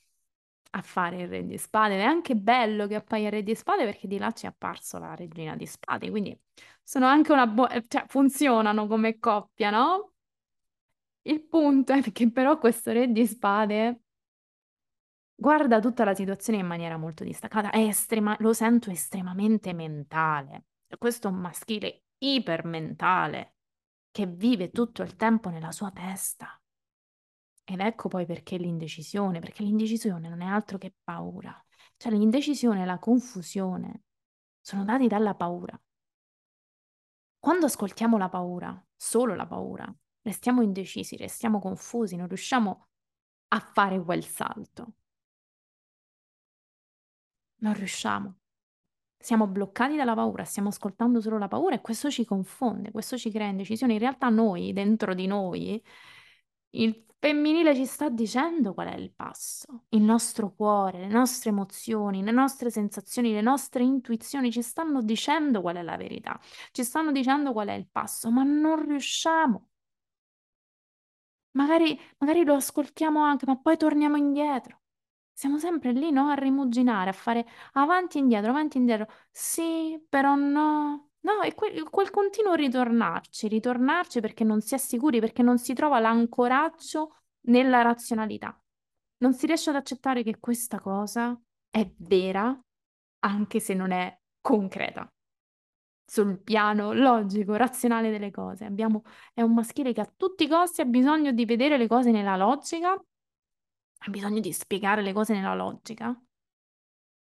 [0.77, 1.95] a fare il re di spade.
[1.95, 4.49] Ed è anche bello che appaia il re di spade perché di là ci è
[4.49, 6.39] apparso la regina di spade, quindi
[6.83, 7.81] sono anche una buona...
[7.87, 10.13] cioè funzionano come coppia, no?
[11.23, 14.01] Il punto è che però questo re di spade
[15.35, 18.37] guarda tutta la situazione in maniera molto distaccata, estrema...
[18.41, 20.65] lo sento estremamente mentale.
[20.99, 23.57] Questo è un maschile ipermentale
[24.11, 26.59] che vive tutto il tempo nella sua testa.
[27.65, 31.59] Ed ecco poi perché l'indecisione, perché l'indecisione non è altro che paura.
[31.97, 34.03] Cioè l'indecisione e la confusione
[34.61, 35.81] sono dati dalla paura.
[37.39, 42.87] Quando ascoltiamo la paura, solo la paura, restiamo indecisi, restiamo confusi, non riusciamo
[43.49, 44.95] a fare quel salto.
[47.57, 48.39] Non riusciamo.
[49.19, 53.31] Siamo bloccati dalla paura, stiamo ascoltando solo la paura e questo ci confonde, questo ci
[53.31, 53.95] crea indecisione.
[53.95, 55.83] In realtà noi, dentro di noi,
[56.83, 59.85] il femminile ci sta dicendo qual è il passo.
[59.91, 65.61] Il nostro cuore, le nostre emozioni, le nostre sensazioni, le nostre intuizioni ci stanno dicendo
[65.61, 66.39] qual è la verità,
[66.73, 69.69] ci stanno dicendo qual è il passo, ma non riusciamo.
[71.53, 74.81] Magari, magari lo ascoltiamo anche, ma poi torniamo indietro.
[75.33, 76.29] Siamo sempre lì, no?
[76.29, 79.09] A rimuginare, a fare avanti e indietro, avanti e indietro.
[79.31, 81.04] Sì, però no.
[81.25, 85.73] No, è quel, quel continuo ritornarci, ritornarci perché non si è sicuri, perché non si
[85.73, 88.59] trova l'ancoraggio nella razionalità.
[89.19, 91.39] Non si riesce ad accettare che questa cosa
[91.71, 92.59] è vera,
[93.21, 95.11] anche se non è concreta.
[96.07, 98.67] Sul piano logico, razionale delle cose.
[98.67, 99.03] Abbiamo,
[99.33, 102.37] è un maschile che a tutti i costi ha bisogno di vedere le cose nella
[102.37, 106.15] logica, ha bisogno di spiegare le cose nella logica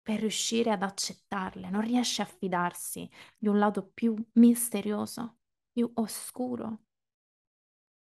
[0.05, 5.38] per riuscire ad accettarle, non riesce a fidarsi di un lato più misterioso,
[5.72, 6.80] più oscuro,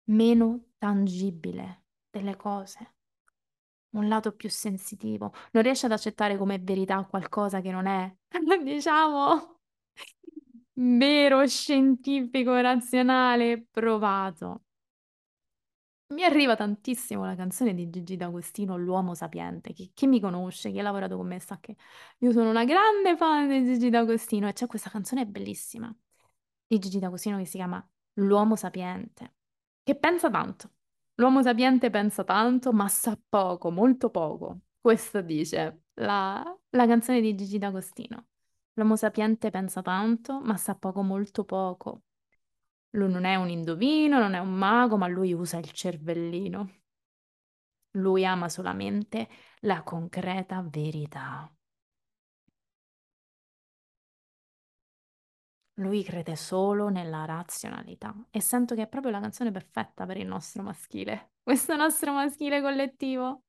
[0.09, 2.95] meno tangibile delle cose,
[3.91, 8.15] un lato più sensitivo, non riesce ad accettare come verità qualcosa che non è,
[8.65, 9.61] diciamo,
[10.75, 14.66] vero, scientifico, razionale, provato.
[16.09, 19.73] Mi arriva tantissimo la canzone di Gigi D'Agostino, L'uomo sapiente.
[19.73, 21.77] Chi, chi mi conosce, chi ha lavorato con me sa che
[22.19, 25.93] io sono una grande fan di Gigi D'Agostino e c'è questa canzone bellissima
[26.67, 27.85] di Gigi D'Agostino che si chiama
[28.15, 29.35] L'uomo sapiente,
[29.83, 30.71] che pensa tanto.
[31.17, 34.61] L'uomo sapiente pensa tanto, ma sa poco, molto poco.
[34.81, 38.27] Questo dice la, la canzone di Gigi D'Agostino.
[38.75, 42.03] L'uomo sapiente pensa tanto, ma sa poco, molto poco.
[42.97, 46.69] Lui non è un indovino, non è un mago, ma lui usa il cervellino.
[47.97, 49.29] Lui ama solamente
[49.63, 51.53] la concreta verità.
[55.79, 60.27] Lui crede solo nella razionalità e sento che è proprio la canzone perfetta per il
[60.27, 63.43] nostro maschile, questo nostro maschile collettivo.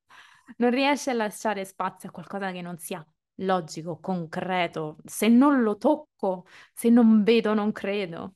[0.57, 3.05] Non riesce a lasciare spazio a qualcosa che non sia
[3.41, 4.97] logico, concreto.
[5.05, 8.35] Se non lo tocco, se non vedo, non credo.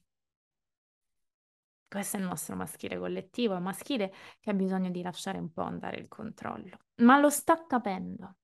[1.92, 5.52] Questo è il nostro maschile collettivo, è un maschile che ha bisogno di lasciare un
[5.52, 8.38] po' andare il controllo, ma lo sta capendo.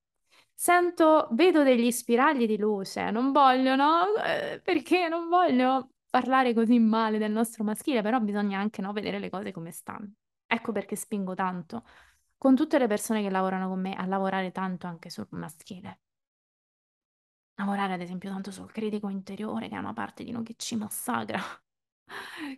[0.52, 4.14] Sento, vedo degli spiragli di luce, non voglio, no?
[4.22, 9.18] Eh, perché non voglio parlare così male del nostro maschile, però bisogna anche no, vedere
[9.18, 10.12] le cose come stanno.
[10.46, 11.84] Ecco perché spingo tanto
[12.36, 16.00] con tutte le persone che lavorano con me a lavorare tanto anche sul maschile.
[17.54, 20.76] Lavorare ad esempio tanto sul critico interiore, che è una parte di noi che ci
[20.76, 21.40] massacra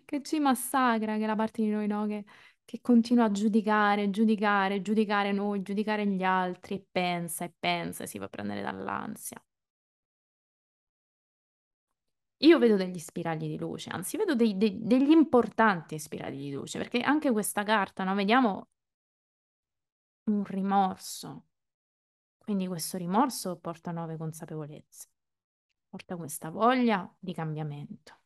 [0.05, 2.07] che ci massacra, che è la parte di noi, no?
[2.07, 2.25] Che,
[2.65, 8.07] che continua a giudicare, giudicare, giudicare noi, giudicare gli altri e pensa e pensa e
[8.07, 9.43] si fa prendere dall'ansia.
[12.43, 16.79] Io vedo degli spiragli di luce, anzi vedo dei- dei- degli importanti spiragli di luce,
[16.79, 18.15] perché anche questa carta, no?
[18.15, 18.69] Vediamo
[20.25, 21.45] un rimorso.
[22.39, 25.09] Quindi questo rimorso porta nuove consapevolezze,
[25.89, 28.20] porta questa voglia di cambiamento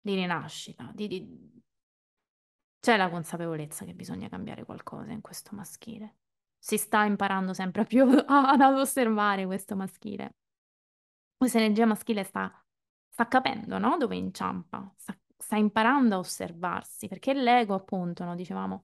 [0.00, 1.62] di rinascita, di, di...
[2.80, 6.16] c'è la consapevolezza che bisogna cambiare qualcosa in questo maschile.
[6.58, 10.34] Si sta imparando sempre più ad osservare questo maschile.
[11.36, 12.52] Questa energia maschile sta,
[13.08, 13.96] sta capendo, no?
[13.96, 18.34] Dove inciampa, sta, sta imparando a osservarsi, perché l'ego, appunto, no?
[18.34, 18.82] Dicevamo,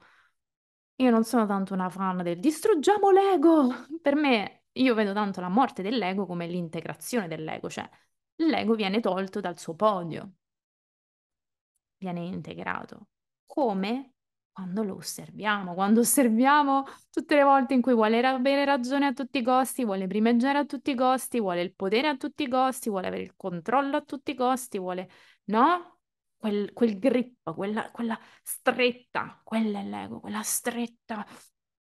[0.96, 3.68] io non sono tanto una fan del distruggiamo l'ego.
[4.00, 7.88] Per me, io vedo tanto la morte dell'ego come l'integrazione dell'ego, cioè
[8.36, 10.32] l'ego viene tolto dal suo podio,
[12.04, 13.08] viene integrato.
[13.46, 14.10] Come?
[14.52, 19.38] Quando lo osserviamo, quando osserviamo tutte le volte in cui vuole avere ragione a tutti
[19.38, 22.88] i costi, vuole primeggiare a tutti i costi, vuole il potere a tutti i costi,
[22.88, 25.08] vuole avere il controllo a tutti i costi, vuole,
[25.46, 25.98] no?
[26.36, 31.26] Quel, quel grip, quella, quella stretta, quella è l'ego, quella stretta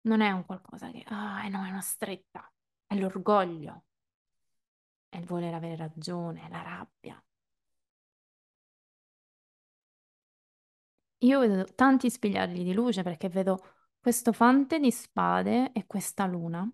[0.04, 2.50] non è un qualcosa che, ah, no, è una stretta,
[2.86, 3.84] è l'orgoglio,
[5.10, 7.22] è il voler avere ragione, è la rabbia.
[11.24, 13.60] Io vedo tanti spigliarli di luce perché vedo
[14.00, 16.68] questo fante di spade e questa luna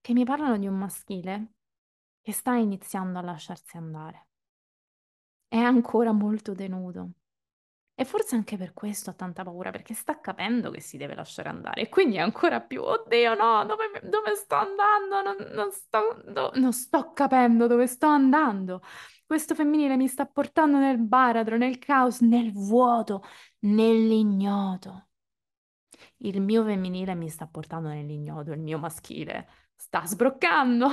[0.00, 1.52] che mi parlano di un maschile
[2.20, 4.26] che sta iniziando a lasciarsi andare.
[5.46, 7.10] È ancora molto denudo.
[7.94, 11.48] E forse anche per questo ha tanta paura, perché sta capendo che si deve lasciare
[11.50, 11.82] andare.
[11.82, 15.22] E quindi è ancora più, oddio, no, dove, dove sto andando?
[15.22, 18.82] Non, non sto, do- non sto capendo dove sto andando.
[19.26, 23.22] Questo femminile mi sta portando nel baratro, nel caos, nel vuoto,
[23.60, 25.08] nell'ignoto.
[26.18, 30.88] Il mio femminile mi sta portando nell'ignoto, il mio maschile sta sbroccando.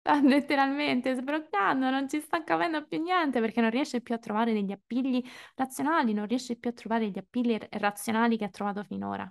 [0.00, 4.52] Sta letteralmente sbroccando, non ci sta capendo più niente perché non riesce più a trovare
[4.52, 5.22] degli appigli
[5.54, 9.30] razionali, non riesce più a trovare gli appigli razionali che ha trovato finora.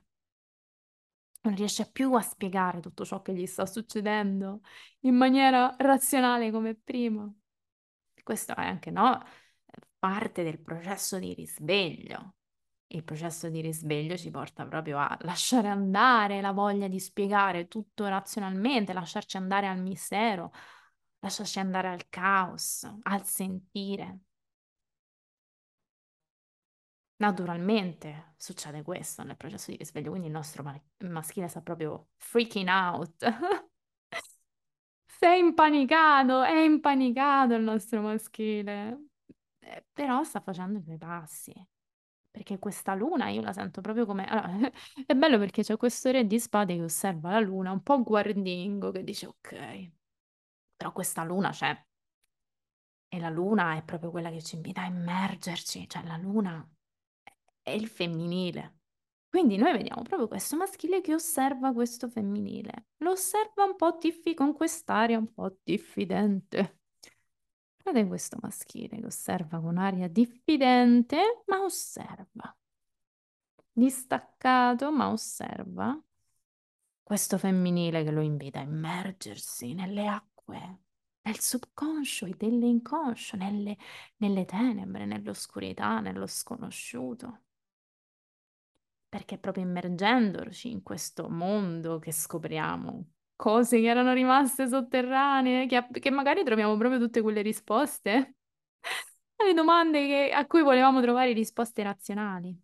[1.41, 4.61] Non riesce più a spiegare tutto ciò che gli sta succedendo
[5.01, 7.31] in maniera razionale come prima.
[8.23, 9.23] Questo è anche no,
[9.99, 12.36] parte del processo di risveglio.
[12.89, 18.07] Il processo di risveglio ci porta proprio a lasciare andare la voglia di spiegare tutto
[18.07, 20.51] razionalmente, lasciarci andare al mistero,
[21.19, 24.19] lasciarci andare al caos, al sentire.
[27.19, 30.63] Naturalmente succede questo nel processo di risveglio, quindi il nostro
[30.99, 33.25] maschile sta proprio freaking out.
[35.05, 39.05] Sei impanicato, è impanicato il nostro maschile.
[39.59, 41.53] Eh, però sta facendo i suoi passi.
[42.37, 44.25] Perché questa luna io la sento proprio come...
[44.27, 44.69] Allora,
[45.07, 48.91] è bello perché c'è questo re di spade che osserva la luna, un po' guardingo,
[48.91, 49.91] che dice ok,
[50.75, 51.83] però questa luna c'è.
[53.09, 56.63] E la luna è proprio quella che ci invita a immergerci, cioè la luna
[57.63, 58.75] è il femminile.
[59.27, 62.89] Quindi noi vediamo proprio questo maschile che osserva questo femminile.
[62.97, 63.97] Lo osserva un po'
[64.35, 66.76] con quest'aria un po' diffidente.
[67.87, 72.53] Guardate questo maschile che osserva con aria diffidente, ma osserva.
[73.71, 75.97] Distaccato, ma osserva.
[77.01, 80.79] Questo femminile che lo invita a immergersi nelle acque,
[81.21, 83.77] nel subconscio e dell'inconscio, nelle,
[84.17, 87.43] nelle tenebre, nell'oscurità, nello sconosciuto.
[89.07, 96.11] Perché proprio immergendoci in questo mondo che scopriamo cose che erano rimaste sotterranee, che, che
[96.11, 98.35] magari troviamo proprio tutte quelle risposte
[99.37, 102.57] alle domande che, a cui volevamo trovare risposte razionali.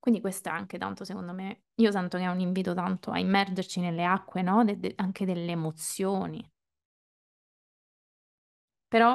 [0.00, 3.18] Quindi questo è anche tanto, secondo me, io sento che è un invito tanto a
[3.20, 4.64] immergerci nelle acque, no?
[4.64, 6.44] De- de- anche delle emozioni.
[8.90, 9.10] Però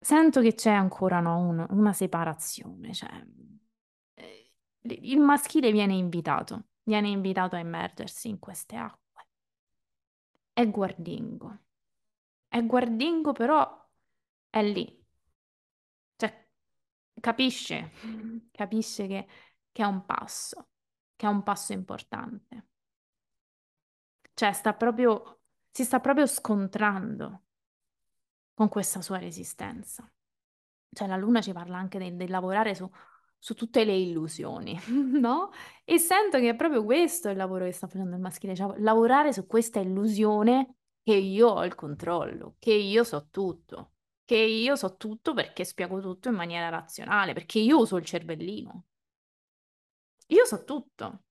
[0.00, 3.10] sento che c'è ancora no, un- una separazione, cioè
[4.14, 9.26] eh, il maschile viene invitato, viene invitato a immergersi in queste acque.
[10.54, 11.64] È guardingo.
[12.48, 13.86] È guardingo, però
[14.48, 15.06] è lì.
[16.16, 16.48] Cioè,
[17.20, 17.92] capisce,
[18.50, 19.28] capisce che,
[19.70, 20.70] che è un passo,
[21.14, 22.66] che è un passo importante.
[24.32, 27.42] Cioè, sta proprio, si sta proprio scontrando
[28.54, 30.10] con questa sua resistenza.
[30.90, 32.90] Cioè, la luna ci parla anche del, del lavorare su,
[33.38, 34.78] su tutte le illusioni,
[35.20, 35.50] no?
[35.84, 39.32] E sento che è proprio questo il lavoro che sta facendo il maschile, cioè lavorare
[39.32, 43.92] su questa illusione che io ho il controllo, che io so tutto,
[44.24, 48.84] che io so tutto perché spiego tutto in maniera razionale, perché io uso il cervellino.
[50.28, 51.22] Io so tutto.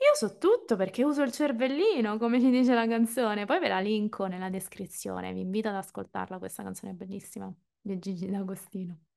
[0.00, 3.44] Io so tutto perché uso il cervellino, come ci dice la canzone.
[3.46, 5.32] Poi ve la linko nella descrizione.
[5.32, 9.07] Vi invito ad ascoltarla, questa canzone bellissima di Gigi D'Agostino.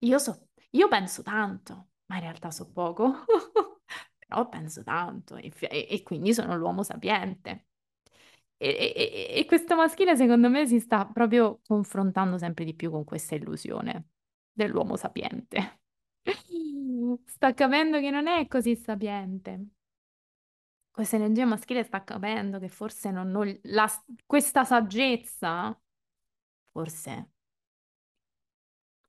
[0.00, 3.24] Io so, io penso tanto, ma in realtà so poco,
[4.18, 7.66] però penso tanto e, e- e quindi sono l'uomo sapiente.
[8.56, 8.92] E,
[9.36, 14.08] e- questo maschile, secondo me, si sta proprio confrontando sempre di più con questa illusione
[14.52, 15.80] dell'uomo sapiente.
[17.26, 19.66] Sta capendo che non è così sapiente.
[20.90, 23.88] Questa energia maschile sta capendo che forse non, non- la-
[24.26, 25.78] questa saggezza,
[26.72, 27.30] forse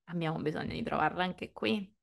[0.05, 1.93] abbiamo bisogno di trovarla anche qui.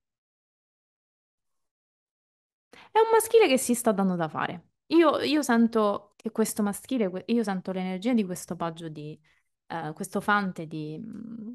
[2.90, 4.68] È un maschile che si sta dando da fare.
[4.86, 9.18] Io, io sento che questo maschile, io sento l'energia di questo paggio di,
[9.66, 11.52] eh, questo fante di mm,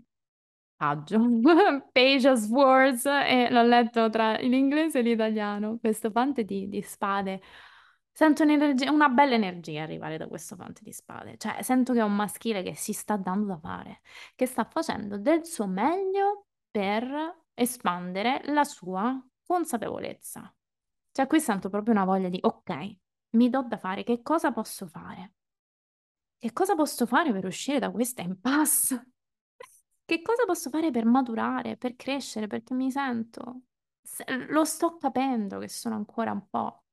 [0.76, 1.20] paggio,
[1.92, 7.42] Page of Swords, e l'ho letto tra l'inglese e l'italiano, questo fante di, di spade.
[8.12, 12.16] Sento una bella energia arrivare da questo fante di spade, cioè sento che è un
[12.16, 14.02] maschile che si sta dando da fare,
[14.36, 16.33] che sta facendo del suo meglio
[16.74, 20.54] per espandere la sua consapevolezza.
[21.12, 22.98] Cioè, qui sento proprio una voglia di, ok,
[23.32, 25.34] mi do da fare, che cosa posso fare?
[26.38, 29.12] Che cosa posso fare per uscire da questa impasse?
[30.06, 33.62] Che cosa posso fare per maturare, per crescere, perché mi sento...
[34.02, 36.84] se- Lo sto capendo che sono ancora un po'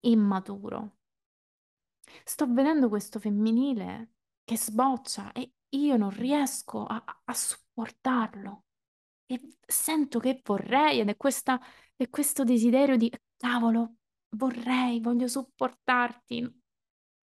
[0.00, 0.98] immaturo.
[2.24, 4.10] Sto vedendo questo femminile
[4.44, 8.64] che sboccia e io non riesco a, a supportarlo.
[9.30, 11.60] E sento che vorrei, ed è questa,
[11.96, 13.96] è questo desiderio di, cavolo,
[14.30, 16.62] vorrei, voglio supportarti.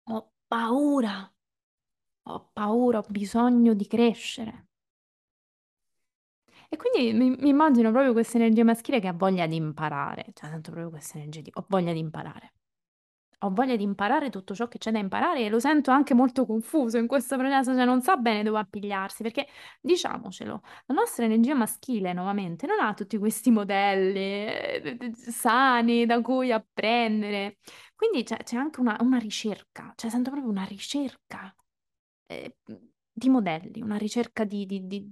[0.09, 1.33] Ho paura,
[2.23, 4.67] ho paura, ho bisogno di crescere.
[6.69, 10.49] E quindi mi, mi immagino proprio questa energia maschile che ha voglia di imparare, cioè
[10.49, 12.53] sento proprio questa energia di ho voglia di imparare.
[13.43, 16.45] Ho voglia di imparare tutto ciò che c'è da imparare e lo sento anche molto
[16.45, 19.47] confuso in questo processo, cioè non sa bene dove appigliarsi, perché
[19.81, 26.51] diciamocelo, la nostra energia maschile nuovamente non ha tutti questi modelli eh, sani da cui
[26.51, 27.57] apprendere.
[27.95, 31.53] Quindi c'è anche una, una ricerca, cioè sento proprio una ricerca
[32.27, 32.57] eh,
[33.11, 35.11] di modelli, una ricerca di, di- di-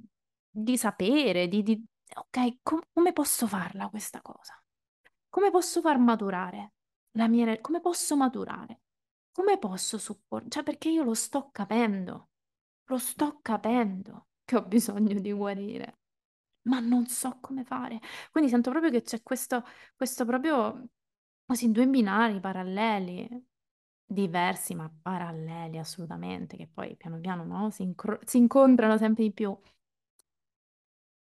[0.49, 1.83] di sapere, di, di-
[2.15, 4.61] ok, com- come posso farla questa cosa?
[5.29, 6.73] Come posso far maturare
[7.11, 8.81] la mia, come posso maturare?
[9.31, 10.49] Come posso supportare?
[10.49, 12.29] Cioè, perché io lo sto capendo,
[12.85, 15.99] lo sto capendo che ho bisogno di guarire,
[16.63, 17.99] ma non so come fare.
[18.31, 19.63] Quindi sento proprio che c'è questo,
[19.95, 20.89] questo proprio,
[21.45, 23.29] così, due binari paralleli,
[24.05, 29.31] diversi ma paralleli assolutamente, che poi piano piano, no, si, incro- si incontrano sempre di
[29.33, 29.57] più.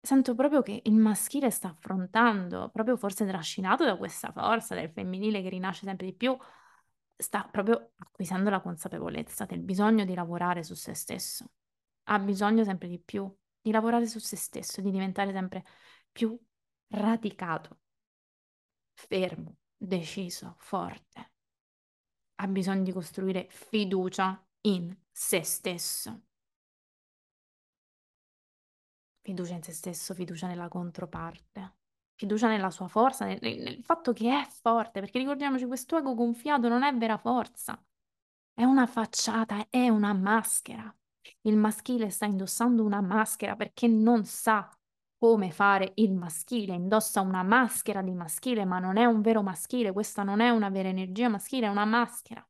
[0.06, 5.41] Sento proprio che il maschile sta affrontando, proprio forse trascinato da questa forza del femminile
[5.41, 6.38] che rinasce sempre di più,
[7.18, 11.49] sta proprio acquisendo la consapevolezza del bisogno di lavorare su se stesso.
[12.03, 15.65] Ha bisogno sempre di più di lavorare su se stesso, di diventare sempre
[16.11, 16.40] più
[16.90, 17.80] radicato,
[18.94, 21.32] fermo, deciso, forte.
[22.36, 26.26] Ha bisogno di costruire fiducia in se stesso.
[29.26, 31.78] Fiducia in se stesso, fiducia nella controparte,
[32.14, 36.68] fiducia nella sua forza, nel, nel fatto che è forte, perché ricordiamoci, questo ego gonfiato
[36.68, 37.84] non è vera forza,
[38.54, 40.96] è una facciata, è una maschera.
[41.42, 44.70] Il maschile sta indossando una maschera perché non sa
[45.18, 49.92] come fare il maschile, indossa una maschera di maschile, ma non è un vero maschile,
[49.92, 52.48] questa non è una vera energia maschile, è una maschera.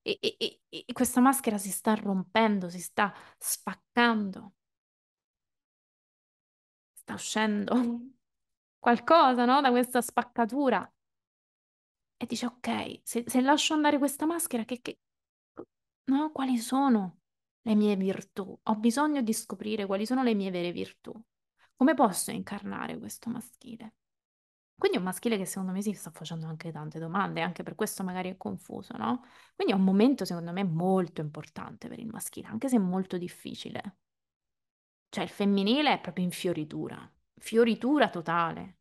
[0.00, 4.52] E, e, e, questa maschera si sta rompendo, si sta spaccando,
[7.12, 7.74] sta uscendo
[8.78, 9.60] qualcosa, no?
[9.60, 10.90] Da questa spaccatura.
[12.16, 14.98] E dice, ok, se, se lascio andare questa maschera, che, che,
[16.04, 16.30] no?
[16.30, 17.18] Quali sono
[17.62, 18.58] le mie virtù?
[18.62, 21.12] Ho bisogno di scoprire quali sono le mie vere virtù.
[21.74, 23.94] Come posso incarnare questo maschile?
[24.76, 27.74] Quindi è un maschile che secondo me si sta facendo anche tante domande, anche per
[27.74, 29.24] questo magari è confuso, no?
[29.54, 33.96] Quindi è un momento secondo me molto importante per il maschile, anche se molto difficile.
[35.12, 36.98] Cioè il femminile è proprio in fioritura,
[37.36, 38.78] fioritura totale.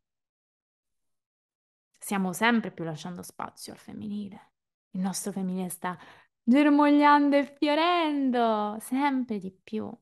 [2.00, 4.52] Stiamo sempre più lasciando spazio al femminile.
[4.92, 6.00] Il nostro femminile sta
[6.42, 9.94] germogliando e fiorendo sempre di più.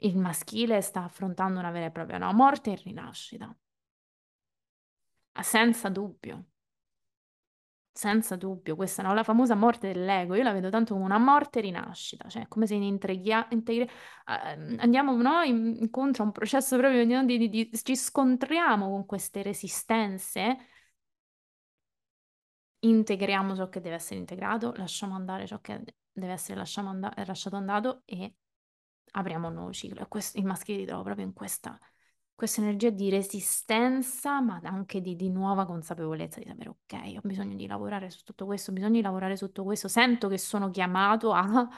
[0.00, 3.56] Il maschile sta affrontando una vera e propria no, morte e rinascita.
[5.40, 6.44] Senza dubbio.
[7.96, 9.14] Senza dubbio, questa no?
[9.14, 12.66] la famosa morte dell'ego, io la vedo tanto come una morte e rinascita, cioè come
[12.66, 13.88] se integria, integri-
[14.26, 19.40] uh, andiamo no, incontro a un processo proprio di, di, di, ci scontriamo con queste
[19.42, 20.58] resistenze,
[22.80, 25.82] integriamo ciò che deve essere integrato, lasciamo andare ciò che
[26.12, 28.34] deve essere and- lasciato andato e
[29.12, 30.02] apriamo un nuovo ciclo.
[30.02, 31.78] E questo, il maschile si trova proprio in questa,
[32.36, 37.56] questa energia di resistenza, ma anche di, di, nuova consapevolezza, di sapere, ok, ho bisogno
[37.56, 40.70] di lavorare su tutto questo, ho bisogno di lavorare su tutto questo, sento che sono
[40.70, 41.42] chiamato a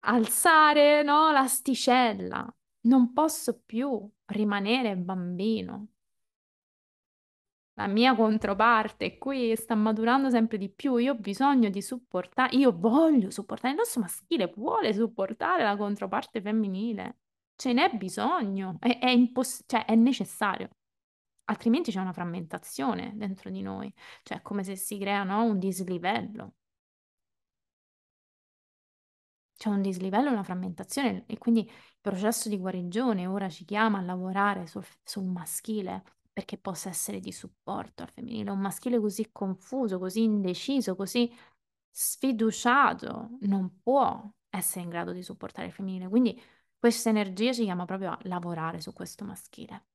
[0.00, 2.46] alzare, no, l'asticella.
[2.82, 5.88] Non posso più rimanere bambino.
[7.74, 12.76] La mia controparte qui sta maturando sempre di più, io ho bisogno di supportare, io
[12.76, 17.18] voglio supportare, il nostro maschile vuole supportare la controparte femminile,
[17.58, 20.70] ce n'è bisogno, è, è, imposs- cioè, è necessario,
[21.46, 25.58] altrimenti c'è una frammentazione dentro di noi, cioè è come se si crea no, un
[25.58, 26.54] dislivello.
[29.56, 34.02] C'è un dislivello, una frammentazione e quindi il processo di guarigione ora ci chiama a
[34.02, 38.52] lavorare sul, sul maschile perché possa essere di supporto al femminile.
[38.52, 41.32] Un maschile così confuso, così indeciso, così
[41.90, 46.08] sfiduciato non può essere in grado di supportare il femminile.
[46.08, 46.40] Quindi
[46.78, 49.86] questa energia ci chiama proprio a lavorare su questo maschile.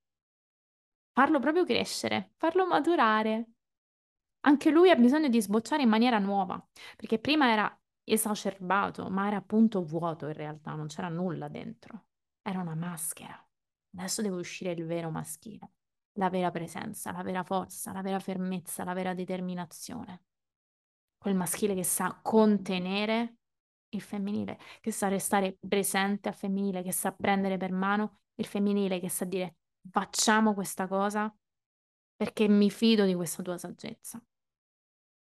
[1.11, 3.51] Farlo proprio crescere, farlo maturare.
[4.41, 6.61] Anche lui ha bisogno di sbocciare in maniera nuova,
[6.97, 12.05] perché prima era esacerbato, ma era appunto vuoto in realtà, non c'era nulla dentro.
[12.41, 13.39] Era una maschera.
[13.95, 15.71] Adesso deve uscire il vero maschile
[16.13, 20.23] la vera presenza, la vera forza, la vera fermezza, la vera determinazione.
[21.17, 23.37] Quel maschile che sa contenere
[23.95, 28.99] il femminile, che sa restare presente al femminile, che sa prendere per mano il femminile,
[28.99, 29.57] che sa dire
[29.89, 31.33] facciamo questa cosa
[32.15, 34.21] perché mi fido di questa tua saggezza.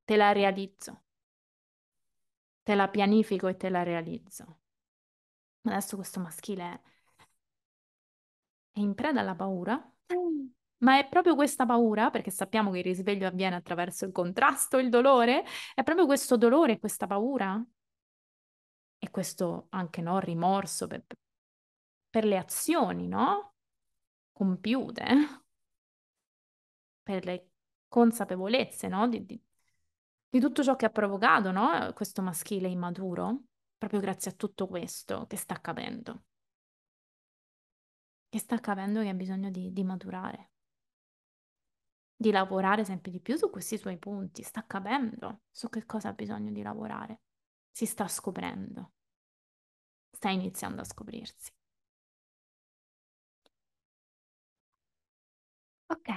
[0.03, 1.03] Te la realizzo.
[2.63, 4.59] Te la pianifico e te la realizzo.
[5.63, 6.81] Adesso questo maschile è,
[8.79, 9.93] in preda alla paura.
[10.77, 14.89] Ma è proprio questa paura, perché sappiamo che il risveglio avviene attraverso il contrasto, il
[14.89, 15.43] dolore,
[15.73, 17.63] è proprio questo dolore, questa paura
[18.97, 21.05] e questo anche no, rimorso per,
[22.09, 23.53] per le azioni, no?
[24.31, 25.05] Compiute,
[27.03, 27.49] per le
[27.87, 29.07] consapevolezze, no?
[29.07, 29.41] Di, di,
[30.29, 31.91] di tutto ciò che ha provocato, no?
[31.93, 33.43] Questo maschile immaturo,
[33.77, 36.25] proprio grazie a tutto questo che sta accadendo.
[38.29, 40.49] Che sta accadendo che ha bisogno di, di maturare
[42.15, 46.13] di lavorare sempre di più su questi suoi punti, sta capendo su che cosa ha
[46.13, 47.21] bisogno di lavorare,
[47.75, 48.93] si sta scoprendo,
[50.09, 51.51] sta iniziando a scoprirsi.
[55.87, 56.09] Ok,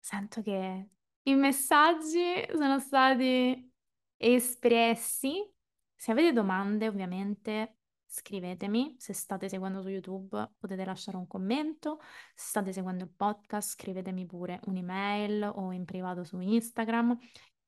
[0.00, 0.88] sento che
[1.22, 3.72] i messaggi sono stati
[4.16, 5.48] espressi.
[5.94, 12.00] Se avete domande, ovviamente scrivetemi, se state seguendo su YouTube potete lasciare un commento,
[12.34, 17.16] se state seguendo il podcast scrivetemi pure un'email o in privato su Instagram.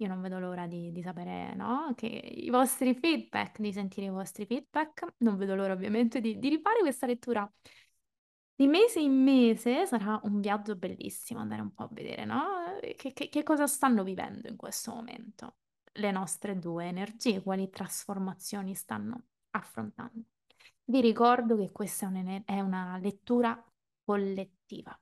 [0.01, 1.93] Io non vedo l'ora di, di sapere, no?
[1.97, 5.15] Che i vostri feedback, di sentire i vostri feedback.
[5.19, 7.51] Non vedo l'ora ovviamente di, di rifare questa lettura
[8.55, 12.45] di mese in mese sarà un viaggio bellissimo andare un po' a vedere, no?
[12.81, 15.57] Che, che, che cosa stanno vivendo in questo momento.
[15.99, 20.23] le nostre due energie, quali trasformazioni stanno affrontando.
[20.85, 23.63] Vi ricordo che questa è, un, è una lettura
[24.05, 24.99] collettiva,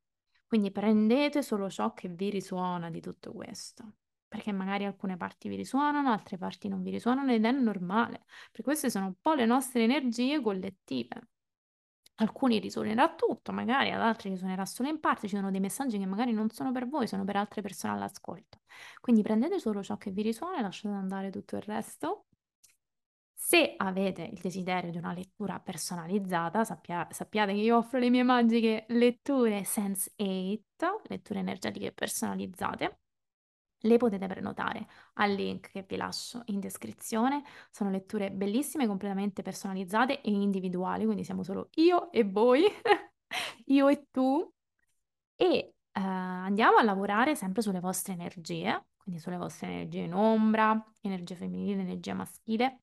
[0.46, 3.94] quindi prendete solo ciò che vi risuona di tutto questo,
[4.36, 8.62] perché magari alcune parti vi risuonano, altre parti non vi risuonano ed è normale, perché
[8.62, 11.28] queste sono un po' le nostre energie collettive.
[12.16, 16.04] Alcuni risuonerà tutto, magari ad altri risuonerà solo in parte, ci sono dei messaggi che
[16.04, 18.60] magari non sono per voi, sono per altre persone all'ascolto.
[19.00, 22.26] Quindi prendete solo ciò che vi risuona e lasciate andare tutto il resto.
[23.32, 28.22] Se avete il desiderio di una lettura personalizzata, sappia- sappiate che io offro le mie
[28.22, 32.98] magiche letture Sense8, letture energetiche personalizzate.
[33.86, 37.42] Le potete prenotare al link che vi lascio in descrizione.
[37.70, 42.64] Sono letture bellissime, completamente personalizzate e individuali, quindi siamo solo io e voi,
[43.66, 44.52] io e tu.
[45.36, 50.84] E eh, andiamo a lavorare sempre sulle vostre energie, quindi sulle vostre energie in ombra,
[51.00, 52.80] energia femminile, energia maschile.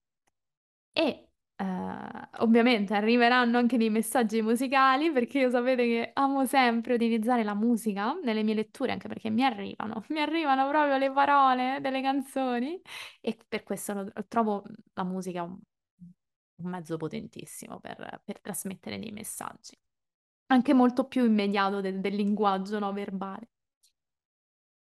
[0.94, 1.33] E
[1.64, 7.54] Uh, ovviamente arriveranno anche dei messaggi musicali perché io sapete che amo sempre utilizzare la
[7.54, 12.82] musica nelle mie letture anche perché mi arrivano, mi arrivano proprio le parole delle canzoni
[13.22, 14.62] e per questo lo, trovo
[14.94, 15.58] la musica un,
[16.56, 19.78] un mezzo potentissimo per, per, trasmettere dei messaggi,
[20.48, 23.52] anche molto più immediato del, del linguaggio no, verbale.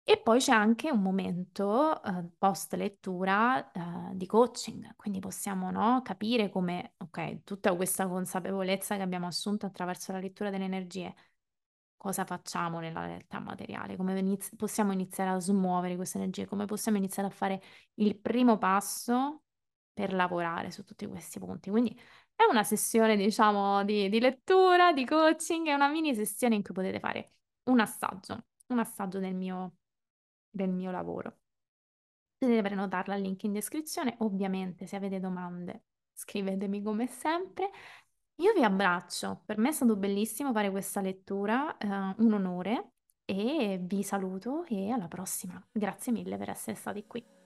[0.04, 6.02] E poi c'è anche un momento eh, post lettura eh, di coaching, quindi possiamo no,
[6.04, 11.16] capire come, ok, tutta questa consapevolezza che abbiamo assunto attraverso la lettura delle energie,
[11.98, 16.98] cosa facciamo nella realtà materiale, come inizi- possiamo iniziare a smuovere queste energie, come possiamo
[16.98, 17.62] iniziare a fare
[17.96, 19.44] il primo passo
[19.94, 21.70] per lavorare su tutti questi punti.
[21.70, 21.98] Quindi
[22.36, 26.74] è una sessione, diciamo, di, di lettura, di coaching, è una mini sessione in cui
[26.74, 27.34] potete fare
[27.66, 29.76] un assaggio, un assaggio del mio
[30.52, 31.38] del mio lavoro.
[32.38, 34.16] Potete prenotarla al link in descrizione.
[34.20, 37.70] Ovviamente, se avete domande, scrivetemi come sempre.
[38.36, 42.94] Io vi abbraccio, per me è stato bellissimo fare questa lettura, eh, un onore
[43.26, 45.64] e vi saluto e alla prossima.
[45.72, 47.41] Grazie mille per essere stati qui.